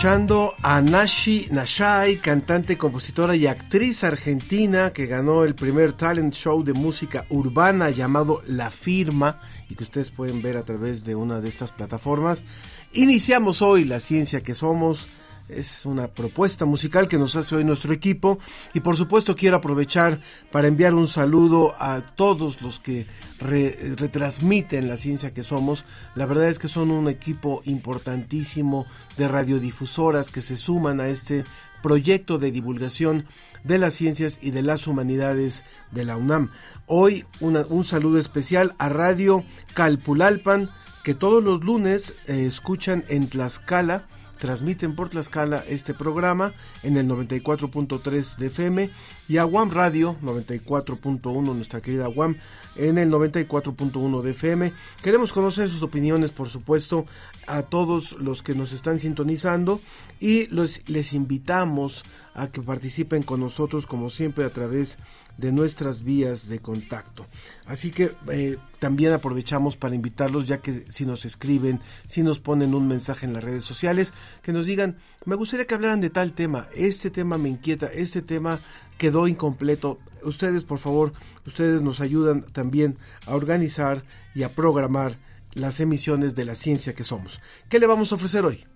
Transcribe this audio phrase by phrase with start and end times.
[0.00, 6.64] Escuchando a Nashi Nashai, cantante, compositora y actriz argentina que ganó el primer talent show
[6.64, 11.42] de música urbana llamado La Firma y que ustedes pueden ver a través de una
[11.42, 12.44] de estas plataformas.
[12.94, 15.10] Iniciamos hoy La Ciencia que Somos.
[15.52, 18.38] Es una propuesta musical que nos hace hoy nuestro equipo
[18.72, 20.20] y por supuesto quiero aprovechar
[20.52, 23.06] para enviar un saludo a todos los que
[23.40, 25.84] re- retransmiten la ciencia que somos.
[26.14, 31.44] La verdad es que son un equipo importantísimo de radiodifusoras que se suman a este
[31.82, 33.26] proyecto de divulgación
[33.64, 36.50] de las ciencias y de las humanidades de la UNAM.
[36.86, 40.70] Hoy un saludo especial a Radio Calpulalpan
[41.02, 44.06] que todos los lunes eh, escuchan en Tlaxcala
[44.40, 46.52] transmiten por Tlaxcala este programa
[46.82, 48.90] en el 94.3 de FM
[49.30, 52.34] y a WAM Radio 94.1, nuestra querida WAM,
[52.74, 54.72] en el 94.1 de FM.
[55.04, 57.06] Queremos conocer sus opiniones, por supuesto,
[57.46, 59.80] a todos los que nos están sintonizando
[60.18, 62.02] y los, les invitamos
[62.34, 64.98] a que participen con nosotros, como siempre, a través
[65.38, 67.24] de nuestras vías de contacto.
[67.66, 72.74] Así que eh, también aprovechamos para invitarlos, ya que si nos escriben, si nos ponen
[72.74, 74.12] un mensaje en las redes sociales,
[74.42, 78.22] que nos digan, me gustaría que hablaran de tal tema, este tema me inquieta, este
[78.22, 78.58] tema
[79.00, 79.96] quedó incompleto.
[80.24, 81.14] Ustedes, por favor,
[81.46, 85.16] ustedes nos ayudan también a organizar y a programar
[85.54, 87.40] las emisiones de la ciencia que somos.
[87.70, 88.66] ¿Qué le vamos a ofrecer hoy?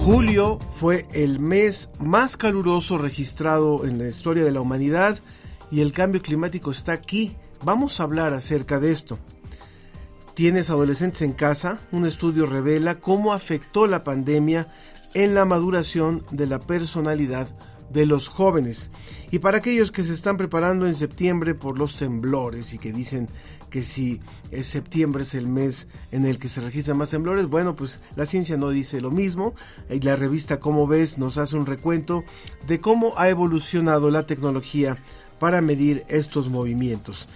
[0.00, 5.20] Julio fue el mes más caluroso registrado en la historia de la humanidad
[5.70, 7.36] y el cambio climático está aquí.
[7.62, 9.20] Vamos a hablar acerca de esto.
[10.34, 11.80] ¿Tienes adolescentes en casa?
[11.92, 14.66] Un estudio revela cómo afectó la pandemia
[15.12, 17.48] en la maduración de la personalidad
[17.90, 18.90] de los jóvenes.
[19.30, 23.28] Y para aquellos que se están preparando en septiembre por los temblores y que dicen
[23.68, 24.22] que si
[24.62, 28.56] septiembre es el mes en el que se registran más temblores, bueno, pues la ciencia
[28.56, 29.54] no dice lo mismo.
[29.90, 32.24] Y la revista Como ves nos hace un recuento
[32.66, 34.96] de cómo ha evolucionado la tecnología
[35.42, 37.26] para medir estos movimientos.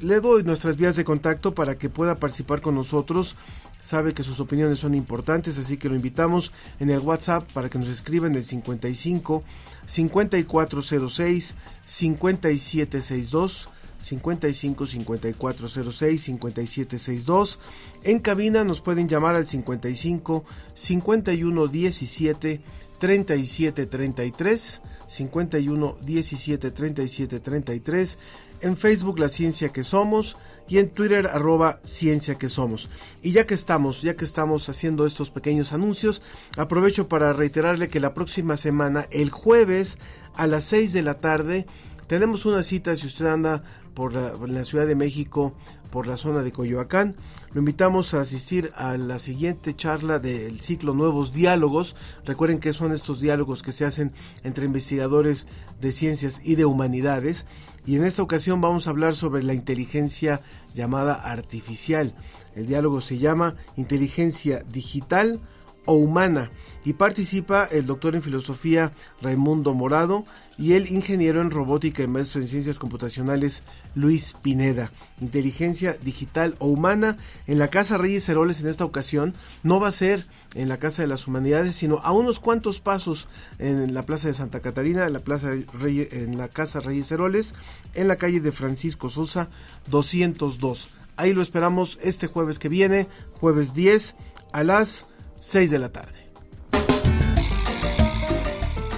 [0.00, 3.34] Le doy nuestras vías de contacto para que pueda participar con nosotros.
[3.82, 7.78] Sabe que sus opiniones son importantes, así que lo invitamos en el WhatsApp para que
[7.78, 9.42] nos escriban el 55
[9.86, 11.54] 5406
[11.86, 13.68] 5762
[14.02, 17.58] 55 5406 5762
[18.04, 22.60] en cabina nos pueden llamar al 55 51 17
[22.98, 28.18] 37 33 51 17 37 33
[28.60, 30.36] en Facebook La Ciencia que Somos
[30.68, 32.88] y en Twitter arroba Ciencia que Somos.
[33.22, 36.22] Y ya que estamos, ya que estamos haciendo estos pequeños anuncios,
[36.56, 39.98] aprovecho para reiterarle que la próxima semana, el jueves
[40.34, 41.66] a las 6 de la tarde,
[42.06, 43.62] tenemos una cita si usted anda
[43.94, 45.54] por la, por la Ciudad de México,
[45.90, 47.16] por la zona de Coyoacán.
[47.52, 51.96] Lo invitamos a asistir a la siguiente charla del ciclo Nuevos Diálogos.
[52.26, 54.12] Recuerden que son estos diálogos que se hacen
[54.44, 55.46] entre investigadores
[55.80, 57.46] de ciencias y de humanidades.
[57.86, 60.40] Y en esta ocasión vamos a hablar sobre la inteligencia
[60.74, 62.14] llamada artificial.
[62.56, 65.40] El diálogo se llama Inteligencia Digital
[65.84, 66.50] o Humana
[66.84, 68.92] y participa el doctor en filosofía
[69.22, 70.24] Raimundo Morado
[70.58, 73.62] y el ingeniero en robótica y maestro en ciencias computacionales
[73.94, 74.90] Luis Pineda.
[75.20, 79.92] Inteligencia digital o humana en la Casa Reyes Heroles en esta ocasión no va a
[79.92, 84.28] ser en la Casa de las Humanidades, sino a unos cuantos pasos en la Plaza
[84.28, 87.54] de Santa Catarina, en la Plaza Reyes, en la Casa Reyes Heroles,
[87.94, 89.48] en la calle de Francisco Sosa
[89.90, 90.88] 202.
[91.16, 93.06] Ahí lo esperamos este jueves que viene,
[93.40, 94.16] jueves 10
[94.52, 95.06] a las
[95.40, 96.25] 6 de la tarde.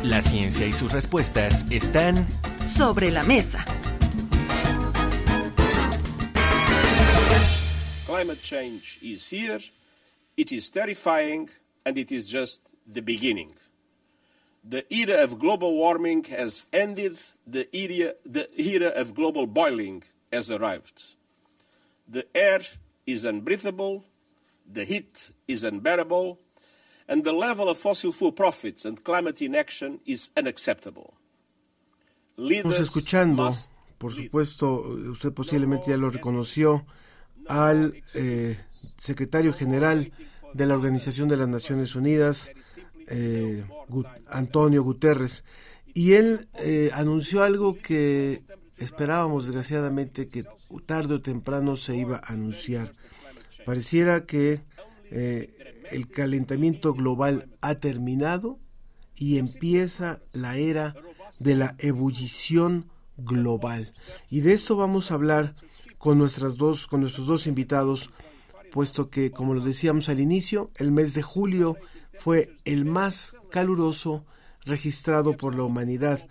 [0.09, 2.27] La ciencia y sus respuestas están
[2.67, 3.63] Sobre la mesa.
[8.07, 9.61] Climate change is here
[10.35, 11.51] It is terrifying
[11.85, 13.53] and it is just the beginning.
[14.65, 20.51] The era of global warming has ended, the era, the era of global boiling has
[20.51, 21.17] arrived.
[22.09, 22.61] The air
[23.07, 24.05] is unbreathable,
[24.67, 26.39] the heat is unbearable,
[27.09, 31.15] and the level of fossil fuel profits and climate inaction is unacceptable.
[32.37, 33.51] Estamos escuchando,
[33.99, 36.87] por supuesto, usted posiblemente ya lo reconoció,
[37.49, 38.57] al eh,
[38.97, 40.13] secretario general
[40.55, 42.53] de la Organización de las Naciones Unidas,
[43.09, 43.65] eh,
[44.29, 45.45] Antonio Guterres,
[45.95, 48.45] y él eh, anunció algo que
[48.77, 50.45] esperábamos desgraciadamente que
[50.87, 52.93] tarde o temprano se iba a anunciar.
[53.65, 54.61] Pareciera que
[55.11, 55.55] eh,
[55.91, 58.59] el calentamiento global ha terminado
[59.15, 60.95] y empieza la era
[61.39, 63.93] de la ebullición global.
[64.31, 65.55] Y de esto vamos a hablar
[65.99, 68.11] con nuestras dos, con nuestros dos invitados,
[68.73, 71.77] puesto que, como lo decíamos al inicio, el mes de julio
[72.19, 74.25] fue el más caluroso
[74.65, 76.29] registrado por la humanidad.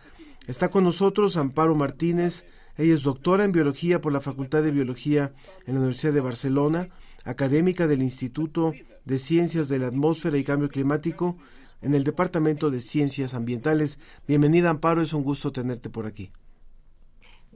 [0.48, 2.46] Está con nosotros Amparo Martínez,
[2.78, 5.34] ella es doctora en biología por la Facultad de Biología
[5.66, 6.90] en la Universidad de Barcelona,
[7.28, 8.74] académica del Instituto
[9.06, 11.38] de Ciencias de la Atmósfera y Cambio Climático
[11.82, 14.00] en el Departamento de Ciencias Ambientales.
[14.28, 16.32] Bienvenida Amparo, es un gusto tenerte por aquí.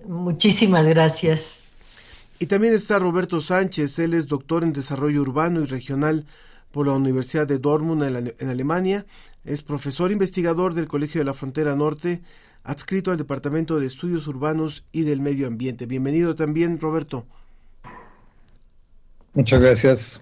[0.05, 1.63] Muchísimas gracias.
[2.39, 6.25] Y también está Roberto Sánchez, él es doctor en Desarrollo Urbano y Regional
[6.71, 9.05] por la Universidad de Dortmund en, Alemania,
[9.43, 12.21] es profesor investigador del Colegio de la Frontera Norte,
[12.63, 15.85] adscrito al Departamento de Estudios Urbanos y del Medio Ambiente.
[15.85, 17.27] Bienvenido también, Roberto.
[19.33, 20.21] Muchas gracias.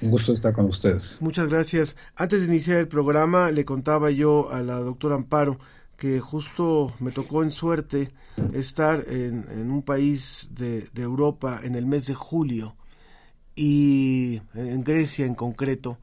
[0.00, 1.20] Un gusto estar con ustedes.
[1.20, 1.96] Muchas gracias.
[2.16, 5.58] Antes de iniciar el programa, le contaba yo a la doctora Amparo
[5.96, 8.12] que justo me tocó en suerte
[8.52, 12.76] estar en, un país de, Europa en el mes de julio
[13.56, 15.98] y en Grecia en concreto,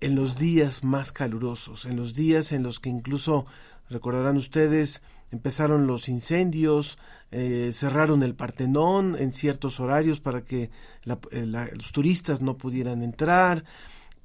[0.00, 3.46] en los días más calurosos, en los días en los que incluso,
[3.88, 5.00] recordarán ustedes,
[5.30, 6.98] empezaron los incendios,
[7.32, 10.70] eh, cerraron el Partenón en ciertos horarios para que
[11.32, 13.64] eh, los turistas no pudieran entrar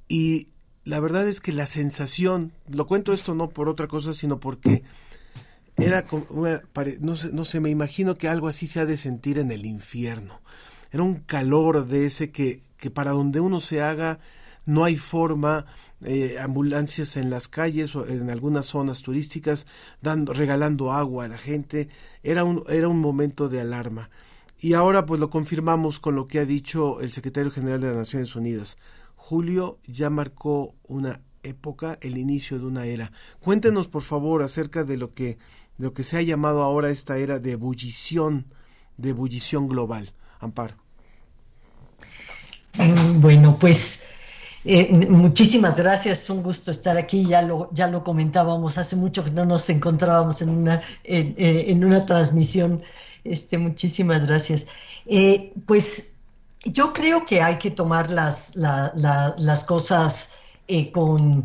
[0.08, 0.48] y
[0.84, 4.82] la verdad es que la sensación, lo cuento esto no por otra cosa, sino porque
[5.76, 6.46] era como
[7.00, 9.64] no sé, no sé, me imagino que algo así se ha de sentir en el
[9.64, 10.40] infierno.
[10.90, 14.18] Era un calor de ese que, que para donde uno se haga
[14.64, 15.66] no hay forma,
[16.04, 19.66] eh, ambulancias en las calles o en algunas zonas turísticas
[20.00, 21.88] dando, regalando agua a la gente,
[22.22, 24.10] era un, era un momento de alarma.
[24.58, 27.96] Y ahora pues lo confirmamos con lo que ha dicho el secretario general de las
[27.96, 28.78] Naciones Unidas.
[29.16, 33.12] Julio ya marcó una época, el inicio de una era.
[33.40, 35.38] Cuéntenos por favor acerca de lo que,
[35.78, 38.46] de lo que se ha llamado ahora esta era de ebullición,
[38.96, 40.12] de ebullición global.
[40.38, 40.76] Amparo.
[42.74, 44.08] Mm, bueno, pues
[44.64, 47.26] eh, muchísimas gracias, un gusto estar aquí.
[47.26, 51.72] Ya lo, ya lo comentábamos, hace mucho que no nos encontrábamos en una, en, eh,
[51.74, 52.82] una transmisión.
[53.24, 54.66] Este, muchísimas gracias.
[55.06, 56.14] Eh, pues
[56.64, 60.32] yo creo que hay que tomar las, las cosas
[60.92, 61.44] con,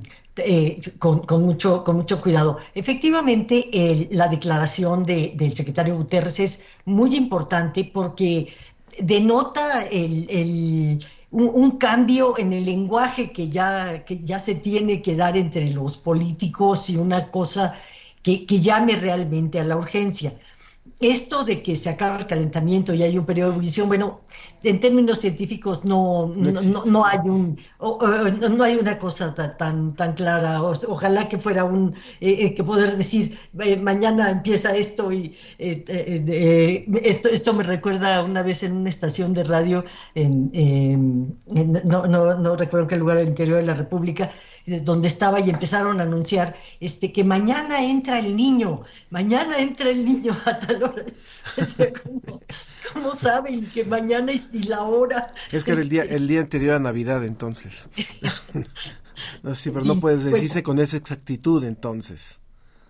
[0.99, 2.59] con, mucho, con mucho cuidado.
[2.75, 8.53] Efectivamente, la declaración del secretario Guterres es muy importante porque
[8.99, 10.99] denota el
[11.31, 15.97] un, cambio en el lenguaje que ya, que ya se tiene que dar entre los
[15.97, 17.75] políticos y una cosa
[18.23, 20.33] que, que llame realmente a la urgencia
[20.99, 24.21] esto de que se acaba el calentamiento y hay un periodo de ebullición, bueno,
[24.63, 30.61] en términos científicos no, no, hay un no hay una cosa tan tan clara.
[30.63, 37.29] ojalá que fuera un eh, eh, que poder decir eh, mañana empieza esto y esto
[37.29, 39.85] esto me recuerda una vez en una estación de radio
[40.15, 41.37] en,
[41.85, 44.31] no, no, no recuerdo en qué lugar del interior de la República
[44.67, 50.03] donde estaba y empezaron a anunciar este que mañana entra el niño, mañana entra el
[50.03, 51.05] niño a tal hora.
[52.93, 55.33] ¿cómo, saben que mañana es y la hora?
[55.53, 57.87] Es que era el día, este, el día anterior a Navidad entonces.
[59.43, 62.41] no, sí, pero no puedes decirse con esa exactitud entonces.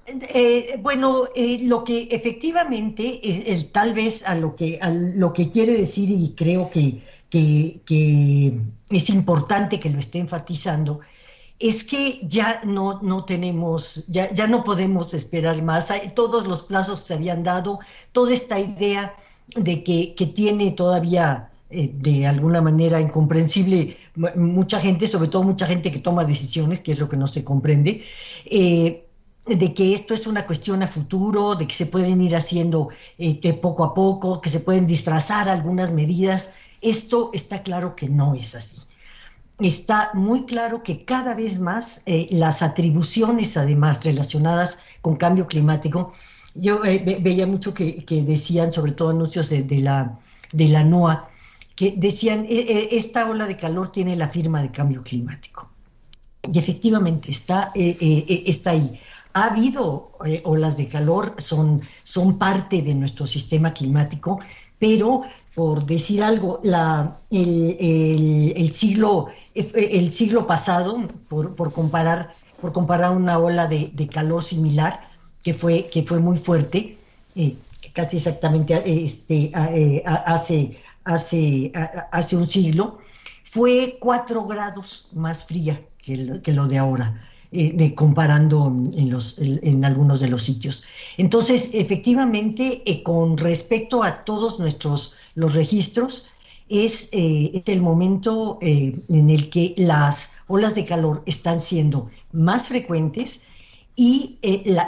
[0.07, 5.51] Eh, bueno, eh, lo que efectivamente, el, tal vez a lo que a lo que
[5.51, 8.57] quiere decir y creo que, que, que
[8.89, 11.01] es importante que lo esté enfatizando
[11.59, 15.91] es que ya no, no tenemos, ya, ya no podemos esperar más.
[16.15, 17.79] Todos los plazos se habían dado,
[18.11, 19.15] toda esta idea
[19.55, 23.97] de que, tiene todavía eh, de alguna manera incomprensible
[24.35, 27.43] mucha gente, sobre todo mucha gente que toma decisiones, que es lo que no se
[27.43, 28.03] comprende,
[28.45, 29.05] eh,
[29.45, 33.53] de que esto es una cuestión a futuro, de que se pueden ir haciendo eh,
[33.53, 36.53] poco a poco, que se pueden disfrazar algunas medidas.
[36.81, 38.86] Esto está claro que no es así.
[39.59, 46.13] Está muy claro que cada vez más eh, las atribuciones, además, relacionadas con cambio climático,
[46.53, 50.19] yo eh, veía mucho que, decían, sobre todo anuncios de, la,
[50.51, 51.29] de la NOAA,
[51.75, 55.69] que decían, e, e, esta ola de calor tiene la firma de cambio climático.
[56.51, 58.99] Y efectivamente está, eh, está ahí.
[59.33, 60.11] Ha habido
[60.45, 64.39] olas de calor, son, son parte de nuestro sistema climático,
[64.79, 65.23] pero
[65.57, 73.65] por decir algo, la, el, siglo, el siglo pasado, por, comparar, por comparar una ola
[73.65, 75.09] de, calor similar,
[75.41, 76.99] que fue, que fue muy fuerte,
[77.35, 77.55] eh,
[77.93, 81.71] casi exactamente este, eh, hace, hace,
[82.11, 82.99] hace un siglo,
[83.43, 87.26] fue cuatro grados más fría que que lo de ahora.
[87.53, 90.83] Eh, de, comparando en, los, en, algunos de los sitios.
[91.15, 96.29] Entonces, efectivamente, eh, con respecto a todos nuestros los registros,
[96.67, 103.43] es, eh, el momento en el que las olas de calor están siendo más frecuentes
[103.95, 104.39] y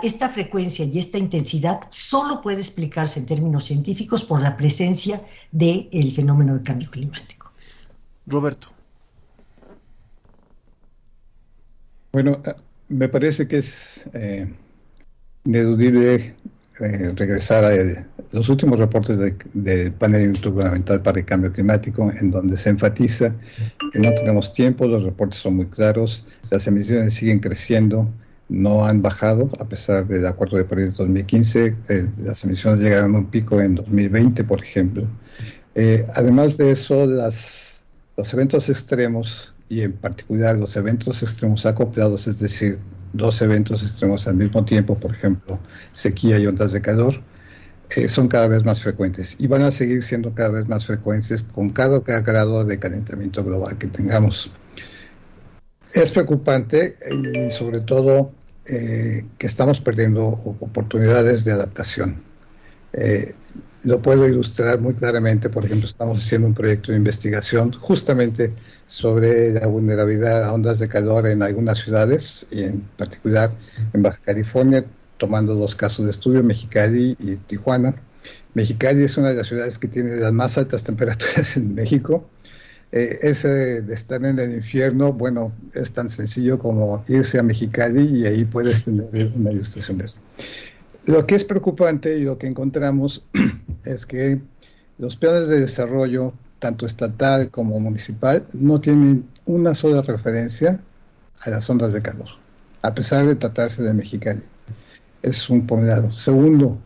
[0.03, 5.21] esta frecuencia y esta intensidad solo puede explicarse en términos científicos por la presencia
[5.53, 7.53] del fenómeno de cambio climático.
[8.27, 8.78] Roberto.
[12.11, 12.53] Bueno, eh,
[12.87, 14.51] me parece que es eh,
[15.45, 16.35] ineludible
[16.79, 17.71] eh, regresar a
[18.31, 19.19] los últimos reportes
[19.53, 23.35] del panel intergubernamental para el cambio climático, en donde se enfatiza
[23.91, 28.09] que no tenemos tiempo, los reportes son muy claros, las emisiones siguen creciendo,
[28.47, 31.75] no han bajado, a pesar del Acuerdo de París de 2015,
[32.17, 35.07] las emisiones llegaron a un pico en 2020, por ejemplo.
[36.15, 37.83] además de eso, las,
[38.17, 42.79] los eventos extremos y en particular los eventos extremos acoplados, es decir,
[43.13, 45.59] dos eventos extremos al mismo tiempo, por ejemplo,
[45.91, 47.21] sequía y ondas de calor,
[47.95, 51.43] eh, son cada vez más frecuentes y van a seguir siendo cada vez más frecuentes
[51.43, 54.51] con cada grado de calentamiento global que tengamos.
[55.93, 58.31] Es preocupante y sobre todo
[58.67, 62.21] eh, que estamos perdiendo oportunidades de adaptación.
[62.93, 63.33] Eh,
[63.83, 68.53] lo puedo ilustrar muy claramente, por ejemplo, estamos haciendo un proyecto de investigación justamente
[68.89, 73.51] sobre la vulnerabilidad a ondas de calor en algunas ciudades, y en particular
[73.93, 74.83] en Baja California,
[75.17, 77.93] tomando dos casos de estudio, Mexicali y Tijuana.
[78.55, 82.27] Mexicali es una de las ciudades que tiene las más altas temperaturas en México.
[82.91, 88.21] Eh, ese de estar en el infierno, bueno, es tan sencillo como irse a Mexicali
[88.21, 90.19] y ahí puedes tener una ilustración de eso.
[91.05, 93.23] Lo que es preocupante y lo que encontramos
[93.85, 94.41] es que
[94.97, 100.79] los planes de desarrollo tanto estatal como municipal, no tienen una sola referencia
[101.41, 102.27] a las ondas de calor,
[102.81, 104.43] a pesar de tratarse de Mexicali.
[105.21, 106.11] Es un por lado.
[106.11, 106.77] Segundo,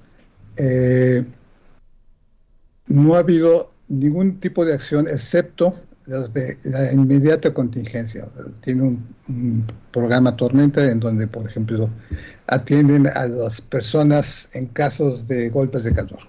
[0.57, 1.25] eh,
[2.87, 5.73] no ha habido ningún tipo de acción excepto
[6.05, 8.27] las de la inmediata contingencia.
[8.61, 11.89] Tiene un, programa Tormenta en donde, por ejemplo,
[12.47, 16.19] atienden a las personas en casos de golpes de calor.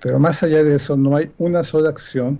[0.00, 2.38] Pero más allá de eso, no hay una sola acción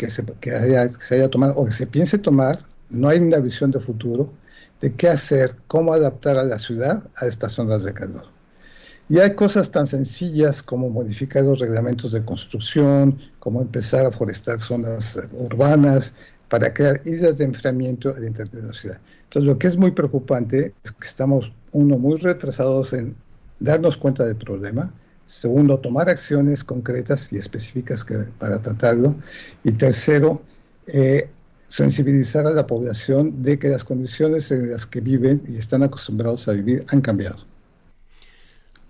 [0.00, 3.38] que se, que haya, se haya tomado o que se piense tomar, no hay una
[3.38, 4.32] visión de futuro
[4.80, 8.24] de qué hacer, cómo adaptar a la ciudad a estas zonas de calor.
[9.10, 14.58] Y hay cosas tan sencillas como modificar los reglamentos de construcción, como empezar a forestar
[14.58, 16.14] zonas urbanas
[16.48, 19.00] para crear islas de enfriamiento de la ciudad.
[19.24, 23.14] Entonces, lo que es muy preocupante es que estamos, uno, muy retrasados en
[23.58, 24.94] darnos cuenta del problema,
[25.30, 28.04] Segundo, tomar acciones concretas y específicas
[28.36, 29.14] para tratarlo.
[29.62, 30.42] Y tercero,
[30.88, 35.84] eh, sensibilizar a la población de que las condiciones en las que viven y están
[35.84, 37.44] acostumbrados a vivir han cambiado.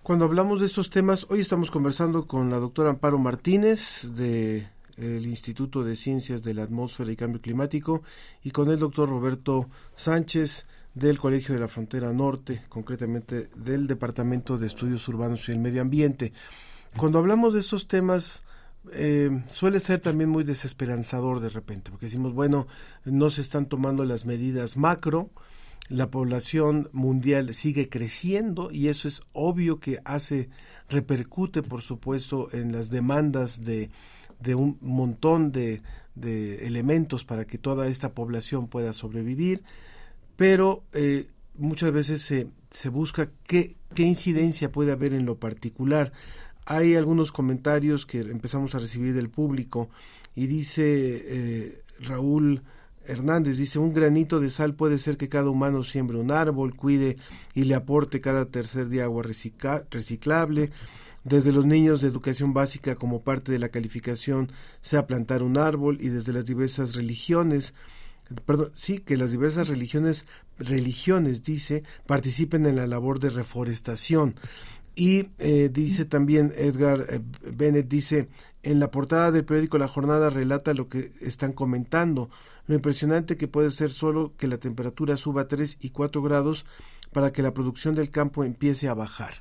[0.02, 5.84] Cuando hablamos de estos temas, hoy estamos conversando con la doctora Amparo Martínez del Instituto
[5.84, 8.02] de Ciencias de la Atmósfera y Cambio Climático
[8.42, 14.58] y con el doctor Roberto Sánchez del Colegio de la Frontera Norte, concretamente del Departamento
[14.58, 16.32] de Estudios Urbanos y el Medio Ambiente.
[16.96, 18.42] Cuando hablamos de estos temas,
[18.92, 22.66] eh, suele ser también muy desesperanzador de repente, porque decimos, bueno,
[23.04, 25.30] no se están tomando las medidas macro,
[25.88, 30.48] la población mundial sigue creciendo y eso es obvio que hace,
[30.88, 33.90] repercute por supuesto en las demandas de,
[34.40, 35.82] de un montón de,
[36.14, 39.62] de elementos para que toda esta población pueda sobrevivir
[40.40, 41.26] pero eh,
[41.58, 46.14] muchas veces se, busca qué, qué incidencia puede haber en lo particular.
[46.64, 49.90] Hay algunos comentarios que empezamos a recibir del público
[50.34, 52.62] y dice eh, Raúl
[53.04, 57.18] Hernández, dice, un granito de sal puede ser que cada humano siembre un árbol, cuide
[57.54, 60.70] y le aporte cada tercer día agua reciclable.
[61.22, 65.98] Desde los niños de educación básica como parte de la calificación sea plantar un árbol
[66.00, 67.74] y desde las diversas religiones
[68.44, 70.26] perdón, sí, que las diversas religiones,
[70.58, 74.34] religiones, dice, participen en la labor de reforestación.
[74.94, 77.20] Y eh, dice también Edgar eh,
[77.52, 78.28] Bennett, dice,
[78.62, 82.28] en la portada del periódico La Jornada relata lo que están comentando,
[82.66, 86.66] lo impresionante que puede ser solo que la temperatura suba 3 y 4 grados
[87.12, 89.34] para que la producción del campo empiece a bajar.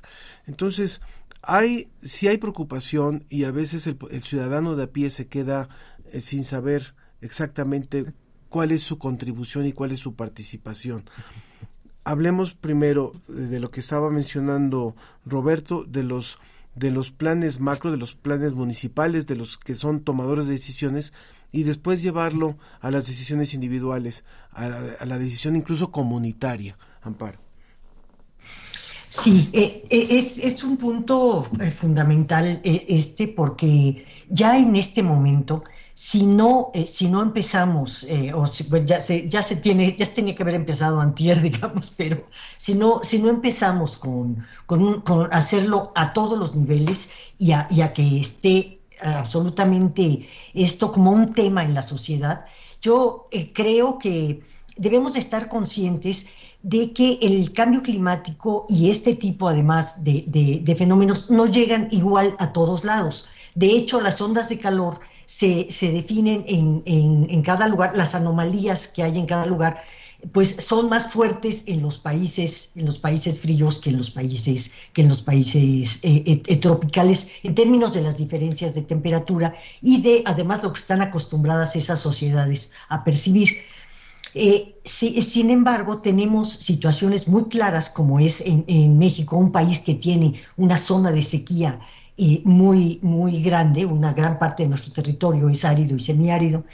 [0.46, 1.00] Entonces,
[1.42, 5.68] hay, si hay preocupación y a veces el, ciudadano de a pie se queda
[6.12, 8.14] eh, sin saber exactamente
[8.50, 11.04] cuál es su contribución y cuál es su participación.
[12.04, 16.38] Hablemos primero de lo que estaba mencionando Roberto, de los
[16.74, 21.12] de los planes macro, de los planes municipales, de los que son tomadores de decisiones,
[21.52, 24.68] y después llevarlo a las decisiones individuales, a
[25.04, 27.38] la, decisión incluso comunitaria, Amparo.
[29.08, 35.64] Sí, eh, eh, es, es, un punto eh, fundamental este porque ya en este momento,
[36.02, 40.34] si no, si no empezamos, o pues ya, se, ya se tiene, ya se tenía
[40.34, 42.24] que haber empezado antier, digamos, pero
[42.56, 47.68] si no, si no empezamos con, con, con hacerlo a todos los niveles y a,
[47.70, 52.46] y a que esté absolutamente esto como un tema en la sociedad,
[52.80, 54.42] yo creo que
[54.78, 56.30] debemos de estar conscientes
[56.62, 62.54] de que el cambio climático y este tipo además de, fenómenos no llegan igual a
[62.54, 63.28] todos lados.
[63.54, 65.00] De hecho, las ondas de calor
[65.30, 69.82] se, definen en, cada lugar, las anomalías que hay en cada lugar,
[70.32, 74.72] pues son más fuertes en los países, en los países fríos que en los países,
[74.92, 80.02] que en los países eh, eh, tropicales, en términos de las diferencias de temperatura y
[80.02, 83.48] de además lo que están acostumbradas esas sociedades a percibir.
[84.34, 90.42] Eh, sin embargo, tenemos situaciones muy claras como es en, México, un país que tiene
[90.56, 91.80] una zona de sequía
[92.22, 96.64] eh, muy, muy grande, una gran parte de nuestro territorio es árido y semiárido,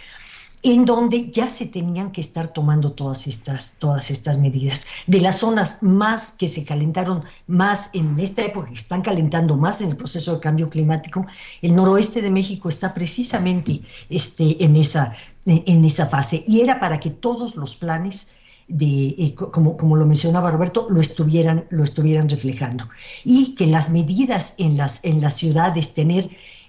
[0.65, 4.89] en donde ya se tenían que estar tomando todas estas, todas estas medidas.
[5.07, 9.81] De las zonas más que se calentaron más en esta época, que están calentando más
[9.81, 11.25] en el proceso de cambio climático,
[11.63, 16.43] el noroeste de México está precisamente este, en, esa, en esa fase.
[16.49, 18.33] Y era para que todos los planes
[18.69, 22.89] de, eh, como, como, lo mencionaba Roberto, lo estuvieran, lo estuvieran reflejando.
[23.25, 26.25] Y que las medidas en las, en las ciudades, tener,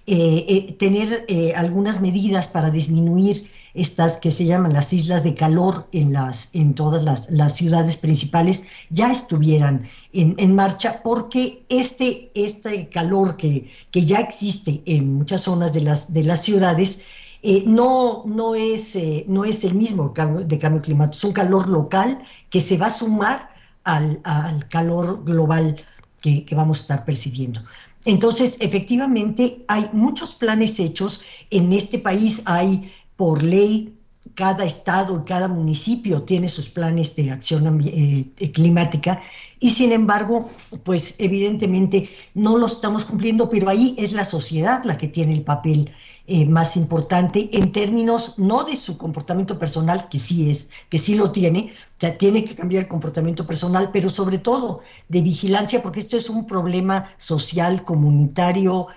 [0.06, 5.88] eh, eh, tener algunas medidas para disminuir estas que se llaman las islas de calor
[5.92, 13.38] en, las, en todas las, ciudades principales ya estuvieran en, marcha porque este, este calor
[13.38, 17.06] que, que, ya existe en muchas zonas de las, de las ciudades
[17.44, 21.68] eh, no, no, es, eh, no es el mismo de cambio climático, es un calor
[21.70, 23.50] local que se va a sumar
[23.84, 24.22] al,
[24.70, 25.84] calor global
[26.22, 27.62] que, vamos a estar percibiendo.
[28.06, 31.24] Entonces, efectivamente, hay muchos planes hechos.
[31.52, 33.94] En este país hay por ley,
[34.36, 39.22] cada estado y cada municipio tiene sus planes de acción eh, climática
[39.60, 40.50] y sin embargo,
[40.84, 45.42] pues evidentemente no lo estamos cumpliendo, pero ahí es la sociedad la que tiene el
[45.42, 45.92] papel
[46.28, 51.16] eh, más importante en términos no de su comportamiento personal, que sí es, que sí
[51.16, 56.02] lo tiene, o tiene que cambiar el comportamiento personal, pero sobre todo de vigilancia, porque
[56.02, 58.88] esto es un problema social, comunitario,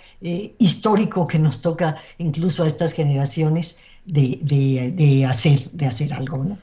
[0.59, 6.59] histórico que nos toca incluso a estas generaciones de, hacer, de hacer algo.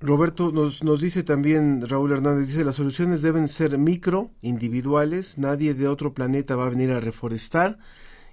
[0.00, 5.72] Roberto nos, nos dice también, Raúl Hernández, dice, las soluciones deben ser micro, individuales, nadie
[5.74, 7.78] de otro planeta va a venir a reforestar,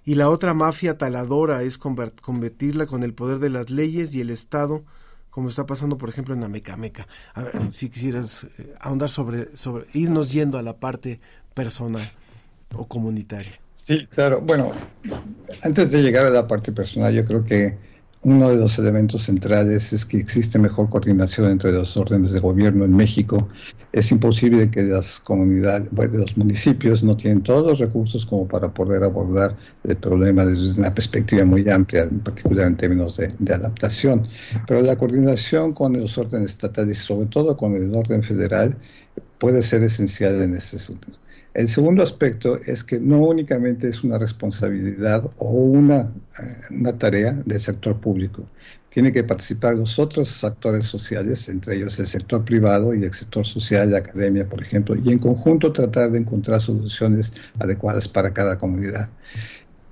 [0.06, 4.30] y la otra mafia taladora es convertirla con el poder de las leyes y el
[4.30, 4.84] Estado,
[5.30, 7.08] como está pasando, por ejemplo, en Amecameca.
[7.34, 11.20] A ver, si quisieras eh, ahondar sobre, sobre, irnos yendo a la parte
[11.54, 12.04] personal
[12.76, 13.60] o comunitaria.
[13.74, 14.42] Sí, claro.
[14.42, 14.74] Bueno,
[15.64, 17.78] antes de llegar a la parte personal, yo creo que
[18.24, 22.86] uno de los elementos centrales es que existe mejor coordinación entre los órdenes de gobierno
[22.86, 23.50] en México.
[23.92, 28.74] Es imposible que las comunidades, bueno, los municipios no tienen todos los recursos como para
[28.74, 33.54] poder abordar el problema desde una perspectiva muy amplia, en particular en términos de, de
[33.54, 34.28] adaptación.
[34.68, 38.78] Pero la coordinación con los órdenes estatales, sobre todo con el orden federal,
[39.38, 41.23] puede ser esencial en este sentido.
[41.54, 47.34] El segundo aspecto es que no únicamente es una responsabilidad o una, eh, una tarea
[47.46, 48.48] del sector público,
[48.90, 53.46] tiene que participar los otros actores sociales, entre ellos el sector privado y el sector
[53.46, 58.58] social, la academia, por ejemplo, y en conjunto tratar de encontrar soluciones adecuadas para cada
[58.58, 59.10] comunidad.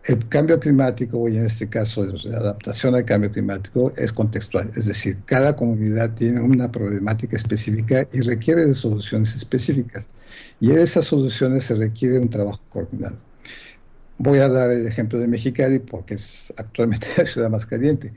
[0.06, 4.86] El cambio climático, y en este caso la adaptación al cambio climático, es contextual, es
[4.86, 10.08] decir, cada comunidad tiene una problemática específica y requiere de soluciones específicas.
[10.62, 13.17] Y en esas soluciones se requiere un trabajo coordinado.
[14.19, 18.13] Voy a dar el ejemplo de Mexicali porque es actualmente la ciudad más caliente.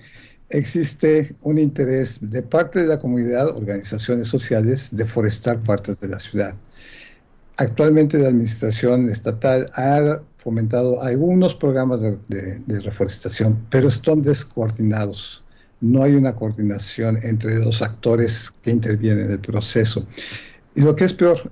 [0.50, 6.20] existe un interés de parte de la comunidad, organizaciones sociales, de forestar partes de la
[6.20, 6.54] ciudad.
[7.56, 15.42] Actualmente la administración estatal ha fomentado algunos programas de, de reforestación, pero están descoordinados.
[15.80, 20.06] No hay una coordinación entre los actores que intervienen en el proceso.
[20.74, 21.50] Y lo que es peor,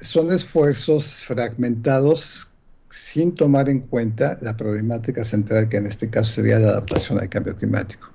[0.00, 2.48] son esfuerzos fragmentados
[2.90, 7.28] sin tomar en cuenta la problemática central, que en este caso sería la adaptación al
[7.28, 8.08] cambio climático.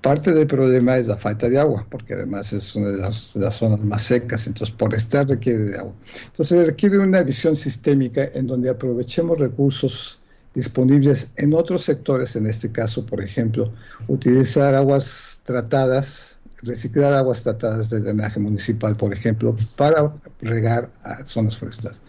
[0.00, 3.84] Parte del problema es la falta de agua, porque además es una de las, zonas
[3.84, 5.92] más secas, entonces por estar requiere de agua.
[6.26, 10.18] Entonces requiere una visión sistémica en donde aprovechemos recursos
[10.54, 13.72] disponibles en otros sectores, en este caso, por ejemplo,
[14.08, 20.90] utilizar aguas tratadas, reciclar aguas tratadas de drenaje municipal, por ejemplo, para regar
[21.24, 22.00] zonas forestales.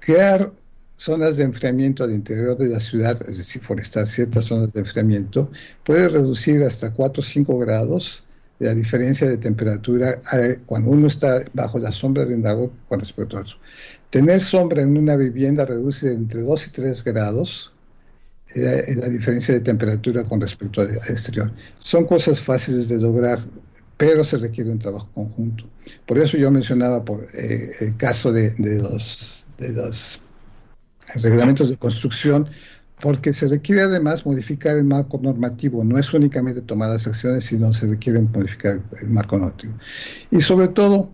[0.00, 0.52] Crear
[0.96, 5.50] zonas de enfriamiento al interior de la ciudad, es decir, forestar ciertas zonas de enfriamiento,
[5.84, 8.24] puede reducir hasta 4 o 5 grados
[8.60, 13.00] la diferencia de temperatura eh, cuando uno está bajo la sombra de un árbol con
[13.00, 13.56] respecto a otro.
[14.10, 17.72] Tener sombra en una vivienda reduce entre 2 y 3 grados
[18.54, 21.50] eh, la diferencia de temperatura con respecto al exterior.
[21.78, 23.38] Son cosas fáciles de lograr,
[23.96, 25.64] pero se requiere un trabajo conjunto.
[26.06, 30.20] Por eso yo mencionaba por eh, el caso de, de los, de los
[31.16, 32.48] reglamentos de construcción,
[33.00, 37.72] porque se requiere además modificar el marco normativo, no es únicamente tomar las acciones, sino
[37.74, 39.74] se requiere modificar el marco normativo.
[40.30, 41.10] Y sobre todo,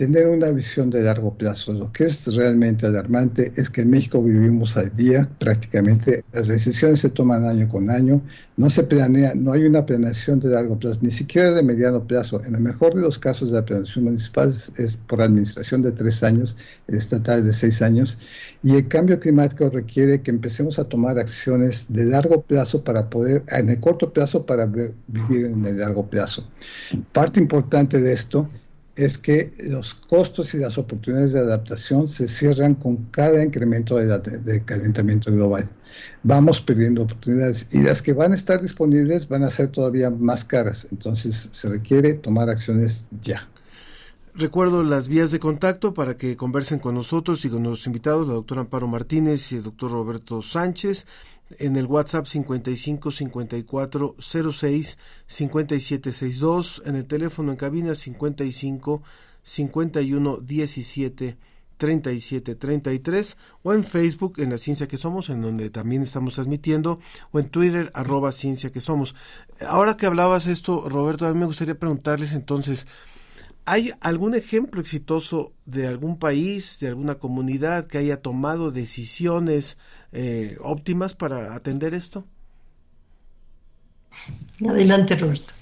[0.00, 1.74] tener una visión de largo plazo.
[1.74, 7.00] Lo que es realmente alarmante es que en México vivimos al día, prácticamente las decisiones
[7.00, 8.22] se toman año con año,
[8.56, 12.42] no se planea, no hay una planeación de largo plazo, ni siquiera de mediano plazo.
[12.46, 16.56] En el mejor de los casos, la planeación municipal es, por administración de tres años,
[16.88, 18.18] estatal de seis años,
[18.62, 23.42] y el cambio climático requiere que empecemos a tomar acciones de largo plazo para poder,
[23.48, 26.48] en el corto plazo, para vivir en el largo plazo.
[27.12, 28.48] Parte importante de esto
[28.96, 34.62] es que los costos y las oportunidades de adaptación se cierran con cada incremento de,
[34.64, 35.68] calentamiento global.
[36.22, 40.44] Vamos perdiendo oportunidades y las que van a estar disponibles van a ser todavía más
[40.44, 40.86] caras.
[40.90, 43.48] Entonces se requiere tomar acciones ya.
[44.34, 48.34] Recuerdo las vías de contacto para que conversen con nosotros y con los invitados, la
[48.34, 51.06] doctora Amparo Martínez y el doctor Roberto Sánchez
[51.58, 59.02] en el WhatsApp 55 54 06 57 62, en el teléfono en cabina 55
[59.42, 61.38] 51 17
[61.76, 67.00] 37 33 o en Facebook en la Ciencia que Somos, en donde también estamos transmitiendo,
[67.32, 69.14] o en Twitter arroba Ciencia que Somos.
[69.66, 72.86] Ahora que hablabas esto, Roberto, a mí me gustaría preguntarles entonces,
[73.64, 79.76] ¿Hay algún ejemplo exitoso de algún país, de alguna comunidad que haya tomado decisiones
[80.12, 82.26] eh, óptimas para atender esto?
[84.66, 85.52] Adelante, Roberto.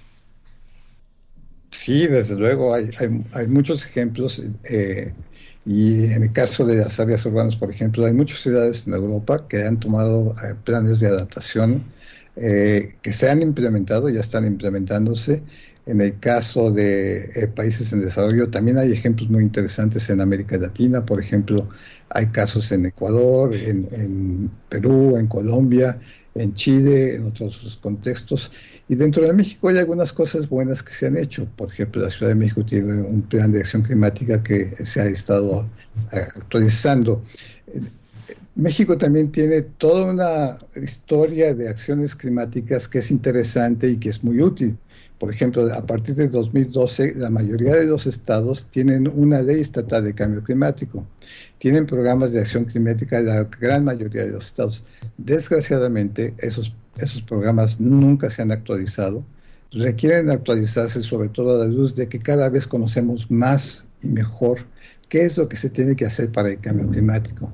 [1.70, 2.90] Sí, desde luego, hay,
[3.32, 4.42] hay, muchos ejemplos.
[4.64, 5.12] Eh,
[5.66, 9.46] y en el caso de las áreas urbanas, por ejemplo, hay muchas ciudades en Europa
[9.48, 11.84] que han tomado eh, planes de adaptación
[12.40, 15.42] que se han implementado, ya están implementándose
[15.88, 20.58] en el caso de eh, países en desarrollo, también hay ejemplos muy interesantes en América
[20.58, 21.66] Latina, por ejemplo,
[22.10, 25.98] hay casos en Ecuador, en, Perú, en Colombia,
[26.34, 28.52] en Chile, en otros contextos.
[28.86, 31.48] Y dentro de México hay algunas cosas buenas que se han hecho.
[31.56, 35.06] Por ejemplo, la Ciudad de México tiene un plan de acción climática que se ha
[35.06, 35.66] estado
[36.10, 37.22] actualizando.
[38.54, 44.22] México también tiene toda una historia de acciones climáticas que es interesante y que es
[44.22, 44.76] muy útil.
[45.18, 50.04] Por ejemplo, a partir de 2012, la mayoría de los estados tienen una ley estatal
[50.04, 51.04] de cambio climático.
[51.58, 54.84] Tienen programas de acción climática la gran mayoría de los estados.
[55.16, 59.24] Desgraciadamente, esos, esos programas nunca se han actualizado.
[59.72, 64.60] Requieren actualizarse sobre todo a la luz de que cada vez conocemos más y mejor
[65.08, 67.52] qué es lo que se tiene que hacer para el cambio climático.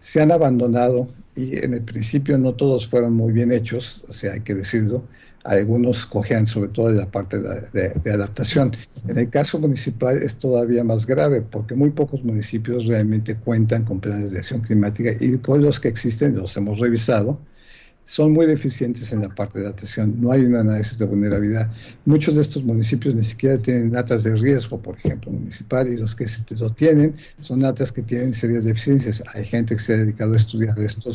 [0.00, 4.34] Se han abandonado y en el principio no todos fueron muy bien hechos, o sea,
[4.34, 5.04] hay que decirlo,
[5.44, 8.74] algunos cojean sobre todo de la parte de, adaptación.
[9.06, 14.00] En el caso municipal es todavía más grave porque muy pocos municipios realmente cuentan con
[14.00, 17.38] planes de acción climática y con los que existen, los hemos revisado,
[18.04, 20.20] son muy deficientes en la parte de adaptación.
[20.20, 21.70] No hay un análisis de vulnerabilidad.
[22.04, 26.14] Muchos de estos municipios ni siquiera tienen datas de riesgo, por ejemplo, municipal, y los
[26.14, 26.26] que
[26.58, 29.22] lo tienen son datas que tienen serias deficiencias.
[29.34, 31.12] Hay gente que se ha dedicado a estudiar esto,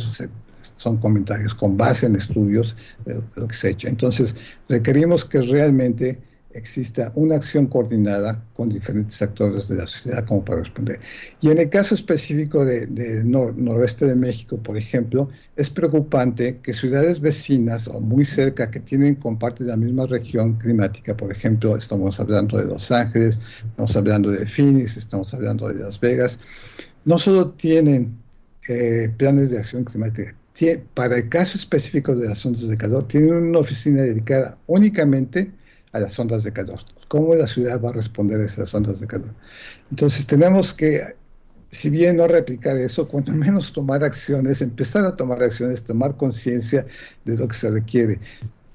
[0.75, 2.75] son comentarios con base en estudios
[3.05, 3.87] de lo que se ha hecho.
[3.87, 4.35] Entonces,
[4.67, 6.19] requerimos que realmente
[6.51, 10.99] exista una acción coordinada con diferentes actores de la sociedad como para responder.
[11.41, 12.87] Y en el caso específico de,
[13.23, 19.15] noroeste de México, por ejemplo, es preocupante que ciudades vecinas o muy cerca que tienen,
[19.15, 24.45] comparten la misma región climática, por ejemplo, estamos hablando de Los Ángeles, estamos hablando de
[24.45, 26.39] Phoenix, estamos hablando de Las Vegas,
[27.05, 28.17] no solo tienen
[28.67, 30.33] eh, planes de acción climática,
[30.93, 35.51] para el caso específico de las ondas de calor, tienen una oficina dedicada únicamente
[35.91, 36.79] a las ondas de calor.
[37.07, 39.33] ¿Cómo la ciudad va a responder a esas ondas de calor?
[39.89, 41.01] Entonces tenemos que,
[41.69, 46.85] si bien no replicar eso, cuando menos tomar acciones, empezar a tomar acciones, tomar conciencia
[47.25, 48.19] de lo que se requiere.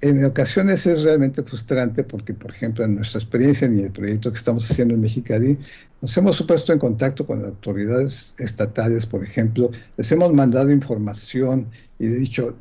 [0.00, 4.36] En ocasiones es realmente frustrante porque, por ejemplo, en nuestra experiencia en el proyecto que
[4.36, 5.58] estamos haciendo en Mexicali,
[6.02, 11.70] nos hemos puesto en contacto con las autoridades estatales, por ejemplo, les hemos mandado información
[11.98, 12.54] y dicho,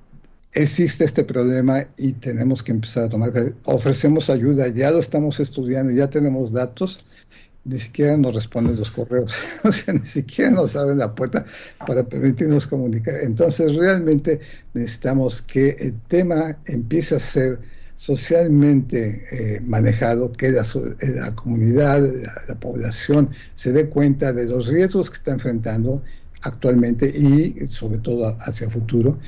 [0.54, 3.32] existe este problema y tenemos que empezar a tomar,
[3.66, 7.04] ofrecemos ayuda, ya lo estamos estudiando, ya tenemos datos,
[7.66, 11.46] ni siquiera nos responden los correos, o sea, ni siquiera nos abren la puerta
[11.88, 13.16] para permitirnos comunicar.
[13.22, 14.40] Entonces, realmente
[14.74, 17.60] necesitamos que el tema empiece a ser
[17.96, 20.66] socialmente eh, manejado, que la,
[21.16, 26.04] la comunidad, la, la, población se dé cuenta de los riesgos que está enfrentando
[26.42, 29.20] actualmente y sobre todo hacia futuro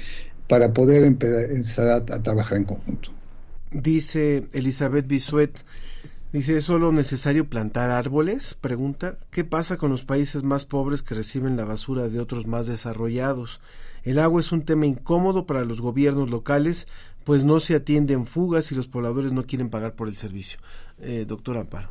[0.47, 3.11] para poder empezar a, trabajar en conjunto.
[3.71, 5.51] Dice Elizabeth Bisuet,
[6.31, 8.55] dice, ¿es solo necesario plantar árboles?
[8.59, 12.67] Pregunta, ¿qué pasa con los países más pobres que reciben la basura de otros más
[12.67, 13.59] desarrollados?
[14.03, 16.87] El agua es un tema incómodo para los gobiernos locales,
[17.23, 20.59] pues no se atienden fugas y los pobladores no quieren pagar por el servicio.
[21.01, 21.89] Eh, doctor Amparo.